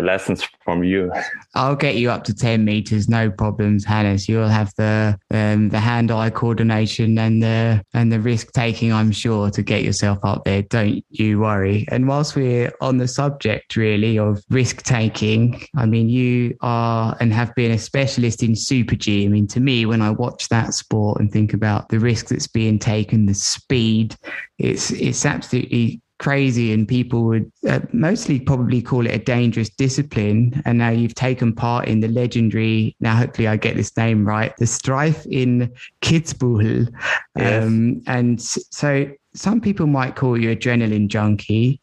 lessons 0.00 0.48
from 0.64 0.84
you. 0.84 1.12
I'll 1.54 1.76
get 1.76 1.96
you 1.96 2.10
up 2.10 2.24
to 2.24 2.34
10 2.34 2.64
meters, 2.64 3.08
no 3.08 3.30
problems, 3.30 3.84
Hannes. 3.84 4.28
You'll 4.28 4.48
have 4.48 4.72
the 4.76 5.18
um, 5.30 5.68
the 5.68 5.80
hand-eye 5.80 6.30
coordination 6.30 7.18
and 7.18 7.42
the 7.42 7.84
and 7.92 8.10
the 8.10 8.20
risk 8.20 8.52
taking, 8.52 8.92
I'm 8.92 9.12
sure, 9.12 9.50
to 9.50 9.62
get 9.62 9.82
yourself 9.82 10.18
up 10.22 10.44
there. 10.44 10.62
Don't 10.62 11.04
you 11.10 11.40
worry. 11.40 11.86
And 11.90 12.08
whilst 12.08 12.36
we're 12.36 12.72
on 12.80 12.98
the 12.98 13.08
subject, 13.08 13.76
really, 13.76 14.18
of 14.18 14.42
risk 14.48 14.82
taking, 14.82 15.62
I 15.76 15.86
mean, 15.86 16.08
you 16.08 16.56
are 16.60 17.16
and 17.20 17.32
have 17.32 17.54
been 17.54 17.72
a 17.72 17.78
specialist 17.78 18.42
in 18.42 18.56
Super 18.56 18.96
G. 18.96 19.26
I 19.26 19.28
mean, 19.28 19.46
to 19.48 19.60
me, 19.60 19.86
when 19.86 20.02
I 20.02 20.10
watch 20.10 20.48
that 20.48 20.74
sport 20.74 21.20
and 21.20 21.30
think 21.30 21.52
about 21.52 21.88
the 21.88 21.98
risk 21.98 22.28
that's 22.28 22.46
being 22.46 22.78
taken, 22.78 23.26
the 23.26 23.34
speed, 23.34 24.16
it's 24.58 24.90
it's 24.92 25.26
absolutely 25.26 26.01
crazy 26.22 26.72
and 26.72 26.86
people 26.86 27.24
would 27.24 27.50
uh, 27.68 27.80
mostly 27.92 28.38
probably 28.38 28.80
call 28.80 29.04
it 29.04 29.12
a 29.12 29.18
dangerous 29.18 29.68
discipline 29.68 30.62
and 30.64 30.78
now 30.78 30.88
you've 30.88 31.16
taken 31.16 31.52
part 31.52 31.88
in 31.88 31.98
the 31.98 32.06
legendary 32.06 32.94
now 33.00 33.16
hopefully 33.16 33.48
i 33.48 33.56
get 33.56 33.74
this 33.74 33.96
name 33.96 34.24
right 34.24 34.56
the 34.58 34.64
Streif 34.64 35.26
in 35.26 35.68
kitzbühel 36.00 36.88
yes. 37.36 37.64
um, 37.64 38.00
and 38.06 38.40
so 38.40 39.10
some 39.34 39.60
people 39.60 39.88
might 39.88 40.14
call 40.14 40.40
you 40.40 40.54
adrenaline 40.54 41.08
junkie 41.08 41.80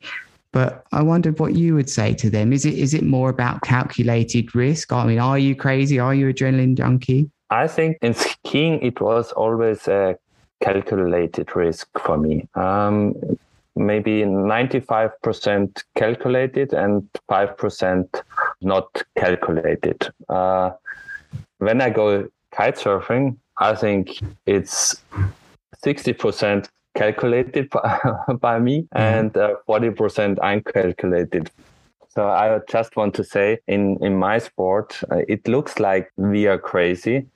but 0.51 0.85
I 0.91 1.03
wondered 1.03 1.39
what 1.39 1.53
you 1.53 1.75
would 1.75 1.91
say 1.91 2.15
to 2.15 2.27
them. 2.27 2.51
Is 2.51 2.65
it 2.65 2.73
is 2.73 2.95
it 2.95 3.03
more 3.03 3.29
about 3.29 3.61
calculated 3.61 4.55
risk? 4.55 4.91
I 4.91 5.05
mean, 5.05 5.19
are 5.19 5.37
you 5.37 5.55
crazy? 5.55 5.99
Are 5.99 6.15
you 6.15 6.33
adrenaline 6.33 6.75
junkie? 6.75 7.29
I 7.51 7.67
think 7.67 7.99
in 8.01 8.15
skiing 8.15 8.81
it 8.81 8.99
was 8.99 9.31
always 9.33 9.87
a 9.87 10.17
calculated 10.59 11.55
risk 11.55 11.87
for 11.99 12.17
me. 12.17 12.47
Um, 12.55 13.13
maybe 13.75 14.23
95% 14.23 15.83
calculated 15.95 16.73
and 16.73 17.07
5% 17.29 18.21
not 18.61 19.03
calculated. 19.17 20.09
Uh, 20.27 20.71
when 21.59 21.81
I 21.81 21.89
go 21.89 22.27
kite 22.51 22.77
surfing, 22.77 23.37
I 23.57 23.75
think 23.75 24.19
it's 24.45 25.01
60% 25.83 26.67
calculated 26.95 27.69
by, 28.41 28.59
me 28.59 28.81
mm-hmm. 28.81 28.97
and 28.97 29.37
uh, 29.37 29.55
40% 29.67 30.37
uncalculated. 30.39 31.49
So 32.09 32.27
I 32.27 32.59
just 32.67 32.95
want 32.95 33.13
to 33.15 33.23
say 33.23 33.59
in, 33.67 33.97
in 34.03 34.17
my 34.17 34.39
sport, 34.39 34.99
uh, 35.11 35.21
it 35.27 35.47
looks 35.47 35.79
like 35.79 36.11
we 36.17 36.47
are 36.47 36.57
crazy, 36.57 37.27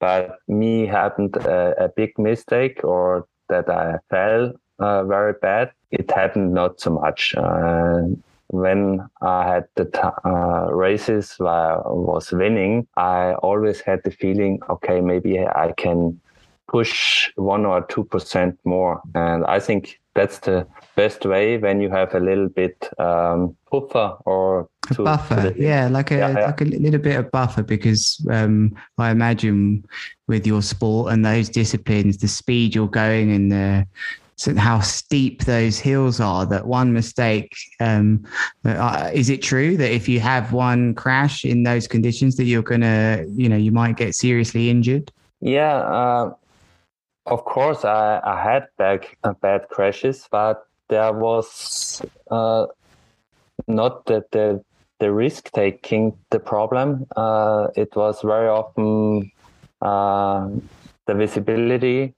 but 0.00 0.36
me 0.46 0.86
happened 0.86 1.36
a, 1.36 1.84
a 1.84 1.88
big 1.88 2.18
mistake 2.18 2.84
or 2.84 3.26
that 3.48 3.70
I 3.70 3.98
fell 4.10 4.52
uh, 4.78 5.04
very 5.04 5.34
bad. 5.40 5.72
It 5.90 6.10
happened 6.10 6.54
not 6.54 6.80
so 6.80 6.90
much. 6.90 7.34
Uh, 7.36 8.02
when 8.48 9.06
I 9.20 9.46
had 9.46 9.64
the 9.74 9.84
t- 9.84 10.00
uh, 10.24 10.72
races 10.72 11.34
where 11.38 11.86
I 11.86 11.90
was 11.90 12.32
winning, 12.32 12.86
I 12.96 13.34
always 13.34 13.80
had 13.80 14.00
the 14.04 14.10
feeling, 14.10 14.60
okay, 14.70 15.00
maybe 15.00 15.40
I 15.40 15.72
can 15.76 16.20
push 16.66 17.30
one 17.36 17.66
or 17.66 17.82
two 17.86 18.04
percent 18.04 18.58
more. 18.64 19.00
And 19.14 19.44
I 19.44 19.60
think 19.60 20.00
that's 20.14 20.38
the 20.40 20.66
best 20.96 21.24
way 21.24 21.58
when 21.58 21.80
you 21.80 21.90
have 21.90 22.14
a 22.14 22.20
little 22.20 22.48
bit 22.48 22.88
um, 22.98 23.56
puffer 23.70 24.16
or 24.24 24.68
to, 24.94 25.04
buffer. 25.04 25.52
To 25.52 25.62
yeah, 25.62 25.88
like 25.88 26.10
a 26.10 26.16
yeah, 26.16 26.30
yeah. 26.30 26.46
like 26.46 26.60
a 26.60 26.64
little 26.64 27.00
bit 27.00 27.16
of 27.16 27.30
buffer 27.30 27.62
because 27.62 28.24
um, 28.30 28.74
I 28.96 29.10
imagine 29.10 29.84
with 30.26 30.46
your 30.46 30.62
sport 30.62 31.12
and 31.12 31.24
those 31.24 31.48
disciplines, 31.48 32.18
the 32.18 32.28
speed 32.28 32.74
you're 32.74 32.88
going 32.88 33.30
and 33.30 33.52
the 33.52 33.86
so 34.38 34.54
how 34.54 34.80
steep 34.80 35.44
those 35.44 35.78
hills 35.78 36.20
are 36.20 36.46
that 36.46 36.66
one 36.66 36.92
mistake 36.92 37.52
um, 37.80 38.24
uh, 38.64 39.10
is 39.12 39.28
it 39.28 39.42
true 39.42 39.76
that 39.76 39.92
if 39.92 40.08
you 40.08 40.20
have 40.20 40.52
one 40.52 40.94
crash 40.94 41.44
in 41.44 41.64
those 41.64 41.86
conditions 41.86 42.36
that 42.36 42.44
you're 42.44 42.62
gonna 42.62 43.24
you 43.34 43.48
know 43.48 43.56
you 43.56 43.72
might 43.72 43.96
get 43.96 44.14
seriously 44.14 44.70
injured? 44.70 45.12
Yeah 45.40 45.76
uh, 45.76 46.32
of 47.26 47.44
course 47.44 47.84
i, 47.84 48.20
I 48.24 48.42
had 48.42 48.68
bad, 48.78 49.06
uh, 49.24 49.34
bad 49.42 49.68
crashes 49.68 50.26
but 50.30 50.64
there 50.88 51.12
was 51.12 52.00
uh, 52.30 52.66
not 53.66 54.06
the, 54.06 54.24
the 54.32 54.64
the 55.00 55.12
risk 55.12 55.50
taking 55.52 56.16
the 56.30 56.40
problem. 56.40 57.06
Uh, 57.16 57.68
it 57.76 57.94
was 57.94 58.20
very 58.22 58.48
often 58.48 59.30
uh, 59.80 60.48
the 61.06 61.14
visibility 61.14 62.14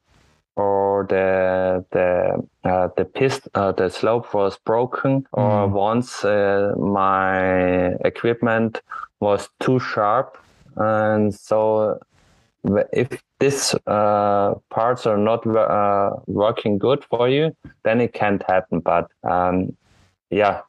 or 0.60 1.06
the 1.08 1.84
the 1.90 2.70
uh, 2.70 2.88
the 2.96 3.04
pist 3.04 3.48
uh, 3.54 3.72
the 3.72 3.88
slope 3.88 4.34
was 4.34 4.58
broken 4.64 5.26
or 5.32 5.68
mm. 5.68 5.70
once 5.70 6.24
uh, 6.24 6.74
my 6.76 7.88
equipment 8.04 8.82
was 9.20 9.48
too 9.60 9.78
sharp 9.78 10.36
and 10.76 11.34
so 11.34 11.98
if 12.92 13.08
these 13.38 13.74
uh, 13.86 14.54
parts 14.70 15.06
are 15.06 15.16
not 15.16 15.46
uh, 15.46 16.10
working 16.26 16.78
good 16.78 17.02
for 17.04 17.28
you 17.28 17.56
then 17.84 18.00
it 18.00 18.12
can't 18.12 18.42
happen 18.42 18.80
but 18.80 19.10
um, 19.24 19.74
yeah 20.30 20.60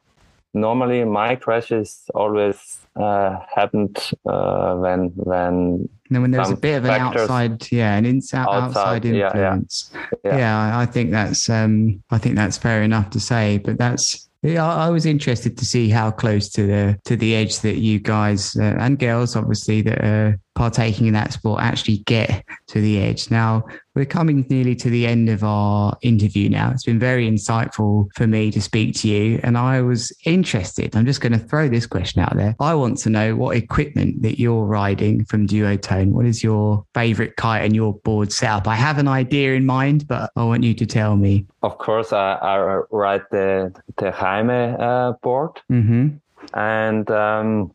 normally 0.54 1.04
my 1.04 1.36
crashes 1.36 2.04
always 2.14 2.78
uh, 2.96 3.36
happened 3.54 3.96
uh, 4.26 4.74
when 4.76 5.88
when 6.12 6.22
when 6.22 6.30
there's 6.30 6.50
a 6.50 6.56
bit 6.56 6.76
of 6.76 6.84
an 6.84 7.00
outside 7.00 7.70
yeah 7.70 7.96
an 7.96 8.04
inside 8.04 8.46
outside, 8.48 9.04
influence 9.04 9.90
yeah, 9.92 10.00
yeah. 10.24 10.30
yeah. 10.30 10.38
yeah 10.38 10.78
I 10.78 10.86
think 10.86 11.10
that's 11.10 11.48
um 11.48 12.02
I 12.10 12.18
think 12.18 12.36
that's 12.36 12.58
fair 12.58 12.82
enough 12.82 13.10
to 13.10 13.20
say 13.20 13.58
but 13.58 13.78
that's 13.78 14.28
yeah, 14.44 14.66
I 14.66 14.90
was 14.90 15.06
interested 15.06 15.56
to 15.58 15.64
see 15.64 15.88
how 15.88 16.10
close 16.10 16.48
to 16.50 16.66
the 16.66 16.98
to 17.04 17.14
the 17.14 17.36
edge 17.36 17.60
that 17.60 17.76
you 17.76 18.00
guys 18.00 18.56
uh, 18.56 18.76
and 18.80 18.98
girls, 18.98 19.36
obviously, 19.36 19.82
that 19.82 20.04
are 20.04 20.40
partaking 20.54 21.06
in 21.06 21.14
that 21.14 21.32
sport 21.32 21.62
actually 21.62 21.98
get 21.98 22.44
to 22.66 22.80
the 22.80 23.00
edge. 23.00 23.30
Now 23.30 23.64
we're 23.94 24.04
coming 24.04 24.46
nearly 24.48 24.74
to 24.76 24.90
the 24.90 25.06
end 25.06 25.28
of 25.28 25.44
our 25.44 25.96
interview. 26.02 26.48
Now 26.48 26.70
it's 26.70 26.84
been 26.84 26.98
very 26.98 27.28
insightful 27.28 28.08
for 28.14 28.26
me 28.26 28.50
to 28.50 28.60
speak 28.60 28.94
to 28.96 29.08
you, 29.08 29.40
and 29.42 29.56
I 29.58 29.82
was 29.82 30.12
interested. 30.24 30.94
I'm 30.96 31.06
just 31.06 31.20
going 31.20 31.32
to 31.32 31.38
throw 31.38 31.68
this 31.68 31.86
question 31.86 32.22
out 32.22 32.36
there. 32.36 32.54
I 32.60 32.74
want 32.74 32.98
to 32.98 33.10
know 33.10 33.36
what 33.36 33.56
equipment 33.56 34.22
that 34.22 34.38
you're 34.38 34.64
riding 34.64 35.24
from 35.24 35.46
Duotone. 35.46 36.12
What 36.12 36.26
is 36.26 36.42
your 36.42 36.84
favorite 36.94 37.36
kite 37.36 37.64
and 37.64 37.74
your 37.74 37.94
board 37.94 38.32
setup? 38.32 38.66
I 38.66 38.76
have 38.76 38.98
an 38.98 39.08
idea 39.08 39.54
in 39.54 39.66
mind, 39.66 40.06
but 40.08 40.30
I 40.36 40.44
want 40.44 40.64
you 40.64 40.74
to 40.74 40.86
tell 40.86 41.16
me. 41.16 41.46
Of 41.62 41.78
course, 41.78 42.12
I, 42.12 42.34
I 42.34 42.82
ride 42.90 43.24
the 43.30 43.74
the 43.96 44.10
Jaime 44.10 44.76
uh, 44.78 45.12
board, 45.22 45.60
mm-hmm. 45.70 46.08
and 46.54 47.10
um, 47.10 47.72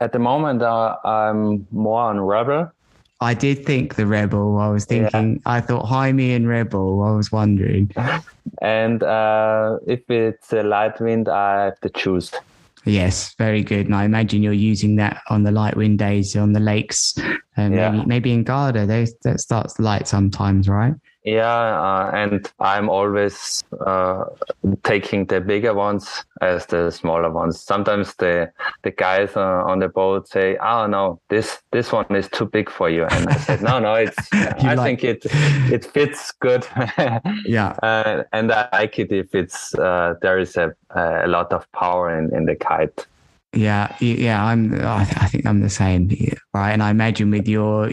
at 0.00 0.12
the 0.12 0.18
moment 0.18 0.62
uh, 0.62 0.96
I'm 1.04 1.66
more 1.70 2.02
on 2.02 2.20
Rebel. 2.20 2.72
I 3.20 3.32
did 3.32 3.64
think 3.64 3.94
the 3.94 4.06
Rebel. 4.06 4.58
I 4.58 4.68
was 4.68 4.84
thinking. 4.84 5.34
Yeah. 5.34 5.40
I 5.46 5.60
thought 5.60 5.86
Jaime 5.86 6.34
and 6.34 6.46
Rebel. 6.46 7.02
I 7.02 7.12
was 7.12 7.32
wondering. 7.32 7.90
and 8.62 9.02
uh, 9.02 9.78
if 9.86 10.08
it's 10.10 10.52
a 10.52 10.62
light 10.62 11.00
wind, 11.00 11.28
I 11.28 11.64
have 11.64 11.80
to 11.80 11.88
choose. 11.88 12.32
Yes, 12.84 13.34
very 13.34 13.64
good. 13.64 13.86
And 13.86 13.94
I 13.94 14.04
imagine 14.04 14.42
you're 14.42 14.52
using 14.52 14.96
that 14.96 15.22
on 15.28 15.42
the 15.42 15.50
light 15.50 15.76
wind 15.76 15.98
days 15.98 16.36
on 16.36 16.52
the 16.52 16.60
lakes, 16.60 17.18
um, 17.56 17.72
yeah. 17.72 17.90
maybe, 17.90 18.06
maybe 18.06 18.32
in 18.32 18.44
Garda. 18.44 18.86
They, 18.86 19.08
that 19.22 19.40
starts 19.40 19.78
light 19.80 20.06
sometimes, 20.06 20.68
right? 20.68 20.94
Yeah, 21.26 21.42
uh, 21.82 22.10
and 22.14 22.48
I'm 22.60 22.88
always 22.88 23.64
uh, 23.84 24.26
taking 24.84 25.26
the 25.26 25.40
bigger 25.40 25.74
ones 25.74 26.24
as 26.40 26.66
the 26.66 26.92
smaller 26.92 27.30
ones. 27.30 27.60
Sometimes 27.60 28.14
the 28.14 28.52
the 28.84 28.92
guys 28.92 29.36
uh, 29.36 29.64
on 29.66 29.80
the 29.80 29.88
boat 29.88 30.28
say, 30.28 30.56
"Oh 30.58 30.86
no, 30.86 31.20
this 31.28 31.58
this 31.72 31.90
one 31.90 32.14
is 32.14 32.28
too 32.28 32.46
big 32.46 32.70
for 32.70 32.88
you," 32.88 33.06
and 33.06 33.28
I 33.28 33.36
said, 33.38 33.60
"No, 33.60 33.80
no, 33.80 33.94
it's. 33.94 34.16
I 34.32 34.74
like- 34.74 35.00
think 35.00 35.02
it 35.02 35.26
it 35.72 35.84
fits 35.84 36.30
good. 36.30 36.64
yeah, 37.44 37.70
uh, 37.82 38.22
and 38.32 38.52
I 38.52 38.68
like 38.72 38.96
it 39.00 39.10
if 39.10 39.34
it's 39.34 39.74
uh, 39.74 40.14
there 40.22 40.38
is 40.38 40.56
a 40.56 40.76
a 40.94 41.26
lot 41.26 41.52
of 41.52 41.66
power 41.72 42.16
in 42.16 42.32
in 42.36 42.44
the 42.46 42.54
kite." 42.54 43.04
Yeah, 43.56 43.96
yeah, 44.00 44.44
I'm. 44.44 44.74
I 44.84 45.04
think 45.04 45.46
I'm 45.46 45.60
the 45.60 45.70
same, 45.70 46.10
right? 46.52 46.72
And 46.72 46.82
I 46.82 46.90
imagine 46.90 47.30
with 47.30 47.48
your 47.48 47.90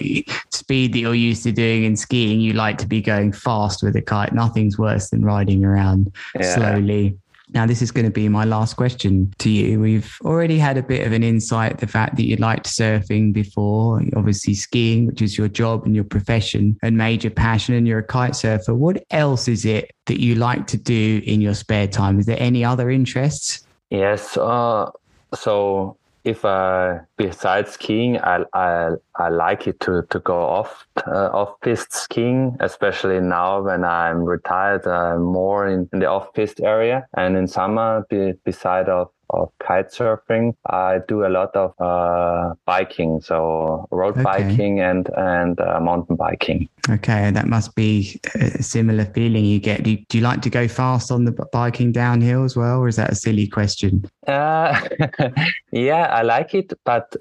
speed 0.51 0.93
that 0.93 0.99
you're 0.99 1.15
used 1.15 1.43
to 1.43 1.53
doing 1.53 1.85
in 1.85 1.95
skiing, 1.95 2.41
you 2.41 2.53
like 2.53 2.77
to 2.79 2.87
be 2.87 3.01
going 3.01 3.31
fast 3.31 3.81
with 3.81 3.95
a 3.95 4.01
kite. 4.01 4.33
Nothing's 4.33 4.77
worse 4.77 5.09
than 5.09 5.23
riding 5.23 5.63
around 5.63 6.13
yeah. 6.35 6.55
slowly. 6.55 7.17
Now, 7.53 7.67
this 7.67 7.83
is 7.83 7.91
going 7.91 8.05
to 8.05 8.11
be 8.11 8.27
my 8.29 8.45
last 8.45 8.75
question 8.75 9.31
to 9.37 9.49
you. 9.49 9.79
We've 9.79 10.17
already 10.25 10.57
had 10.57 10.77
a 10.77 10.83
bit 10.83 11.05
of 11.05 11.13
an 11.13 11.23
insight 11.23 11.77
the 11.77 11.87
fact 11.87 12.15
that 12.15 12.25
you 12.25 12.35
liked 12.37 12.65
surfing 12.65 13.31
before, 13.31 14.01
obviously 14.15 14.55
skiing, 14.55 15.05
which 15.05 15.21
is 15.21 15.37
your 15.37 15.47
job 15.47 15.85
and 15.85 15.95
your 15.95 16.03
profession 16.03 16.77
and 16.81 16.97
major 16.97 17.29
passion, 17.29 17.75
and 17.75 17.87
you're 17.87 17.99
a 17.99 18.03
kite 18.03 18.35
surfer. 18.35 18.73
What 18.73 19.05
else 19.11 19.47
is 19.47 19.65
it 19.65 19.91
that 20.07 20.19
you 20.19 20.35
like 20.35 20.65
to 20.67 20.77
do 20.77 21.21
in 21.25 21.41
your 21.41 21.53
spare 21.53 21.87
time? 21.87 22.19
Is 22.19 22.25
there 22.25 22.39
any 22.39 22.65
other 22.65 22.89
interests? 22.89 23.65
Yes, 23.91 24.35
uh, 24.35 24.89
so 25.33 25.97
if 26.23 26.45
uh, 26.45 26.99
besides 27.17 27.71
skiing, 27.71 28.17
I, 28.19 28.43
I 28.53 28.91
I 29.15 29.29
like 29.29 29.67
it 29.67 29.79
to 29.81 30.03
to 30.09 30.19
go 30.19 30.39
off 30.39 30.87
uh, 31.05 31.29
off 31.33 31.59
piste 31.61 31.93
skiing, 31.93 32.55
especially 32.59 33.19
now 33.19 33.61
when 33.61 33.83
I'm 33.83 34.23
retired, 34.23 34.87
uh, 34.87 35.17
more 35.17 35.67
in, 35.67 35.89
in 35.91 35.99
the 35.99 36.09
off 36.09 36.33
piste 36.33 36.61
area. 36.61 37.05
And 37.17 37.35
in 37.35 37.47
summer, 37.47 38.05
be, 38.09 38.33
beside 38.45 38.87
of 38.87 39.09
of 39.33 39.51
kite 39.59 39.91
surfing, 39.91 40.55
I 40.67 40.99
do 41.07 41.25
a 41.25 41.29
lot 41.29 41.55
of 41.55 41.73
uh, 41.79 42.55
biking, 42.65 43.21
so 43.21 43.87
road 43.91 44.13
okay. 44.13 44.23
biking 44.23 44.79
and 44.79 45.09
and 45.17 45.59
uh, 45.59 45.79
mountain 45.79 46.15
biking. 46.15 46.69
Okay, 46.89 47.31
that 47.31 47.47
must 47.47 47.75
be 47.75 48.19
a 48.35 48.61
similar 48.61 49.05
feeling 49.05 49.45
you 49.45 49.59
get. 49.59 49.83
Do 49.83 49.91
you, 49.91 49.97
do 50.09 50.17
you, 50.17 50.23
like 50.23 50.41
to 50.41 50.49
go 50.49 50.67
fast 50.67 51.11
on 51.11 51.25
the 51.25 51.31
biking 51.51 51.91
downhill 51.91 52.43
as 52.43 52.55
well, 52.55 52.79
or 52.79 52.87
is 52.87 52.97
that 52.97 53.11
a 53.11 53.15
silly 53.15 53.47
question? 53.47 54.09
Uh, 54.27 54.79
yeah, 55.71 56.07
I 56.07 56.21
like 56.23 56.53
it, 56.53 56.73
but 56.83 57.15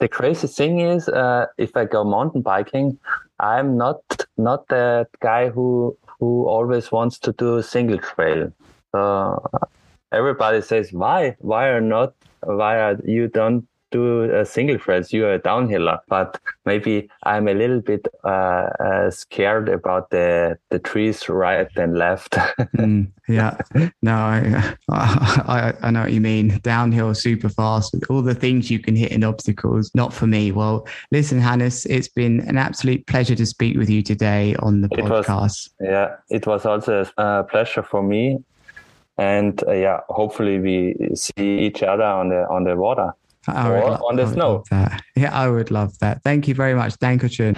the 0.00 0.08
crazy 0.08 0.46
thing 0.46 0.80
is, 0.80 1.08
uh, 1.08 1.46
if 1.58 1.76
I 1.76 1.84
go 1.84 2.04
mountain 2.04 2.42
biking, 2.42 2.98
I'm 3.40 3.76
not 3.76 4.00
not 4.36 4.68
that 4.68 5.08
guy 5.20 5.48
who 5.48 5.96
who 6.20 6.46
always 6.46 6.90
wants 6.90 7.18
to 7.20 7.32
do 7.32 7.56
a 7.56 7.62
single 7.62 7.98
trail. 7.98 8.52
So 8.92 9.44
everybody 10.12 10.62
says, 10.62 10.92
why? 10.92 11.36
Why 11.38 11.68
are 11.68 11.80
not? 11.80 12.14
Why 12.42 12.78
are 12.78 12.98
you 13.04 13.28
don't 13.28 13.66
do 13.90 14.24
a 14.24 14.44
single 14.44 14.78
trails? 14.78 15.12
You 15.12 15.26
are 15.26 15.34
a 15.34 15.40
downhiller, 15.40 15.98
but 16.08 16.38
maybe 16.64 17.08
I'm 17.24 17.48
a 17.48 17.54
little 17.54 17.80
bit 17.80 18.06
uh, 18.24 18.68
uh, 18.78 19.10
scared 19.10 19.68
about 19.68 20.10
the 20.10 20.58
the 20.70 20.78
trees 20.78 21.28
right 21.28 21.68
and 21.76 21.98
left. 21.98 22.32
mm, 22.76 23.10
yeah, 23.28 23.56
no, 24.02 24.12
I, 24.14 24.72
I, 24.90 25.72
I 25.82 25.90
know 25.90 26.02
what 26.02 26.12
you 26.12 26.20
mean. 26.20 26.60
Downhill, 26.62 27.14
super 27.14 27.48
fast, 27.48 27.96
all 28.08 28.22
the 28.22 28.34
things 28.34 28.70
you 28.70 28.78
can 28.78 28.94
hit 28.94 29.12
in 29.12 29.24
obstacles. 29.24 29.90
Not 29.94 30.12
for 30.12 30.26
me. 30.26 30.52
Well, 30.52 30.86
listen, 31.10 31.40
Hannes, 31.40 31.86
it's 31.86 32.08
been 32.08 32.40
an 32.40 32.56
absolute 32.56 33.06
pleasure 33.06 33.34
to 33.34 33.46
speak 33.46 33.76
with 33.76 33.90
you 33.90 34.02
today 34.02 34.54
on 34.60 34.82
the 34.82 34.88
podcast. 34.88 35.28
Was, 35.28 35.70
yeah, 35.80 36.16
it 36.30 36.46
was 36.46 36.66
also 36.66 37.04
a 37.16 37.44
pleasure 37.44 37.82
for 37.82 38.02
me 38.02 38.38
and 39.18 39.62
uh, 39.66 39.72
yeah, 39.72 40.00
hopefully 40.08 40.58
we 40.58 40.94
see 41.14 41.58
each 41.66 41.82
other 41.82 42.04
on 42.04 42.28
the 42.28 42.46
on 42.48 42.64
the 42.64 42.76
water 42.76 43.12
or 43.48 43.98
on 44.08 44.16
the 44.16 44.26
snow. 44.26 44.62
Yeah, 45.16 45.32
I 45.32 45.48
would 45.48 45.70
love 45.70 45.98
that. 45.98 46.22
Thank 46.22 46.46
you 46.48 46.54
very 46.54 46.74
much. 46.74 46.98
Dankeschön. 46.98 47.56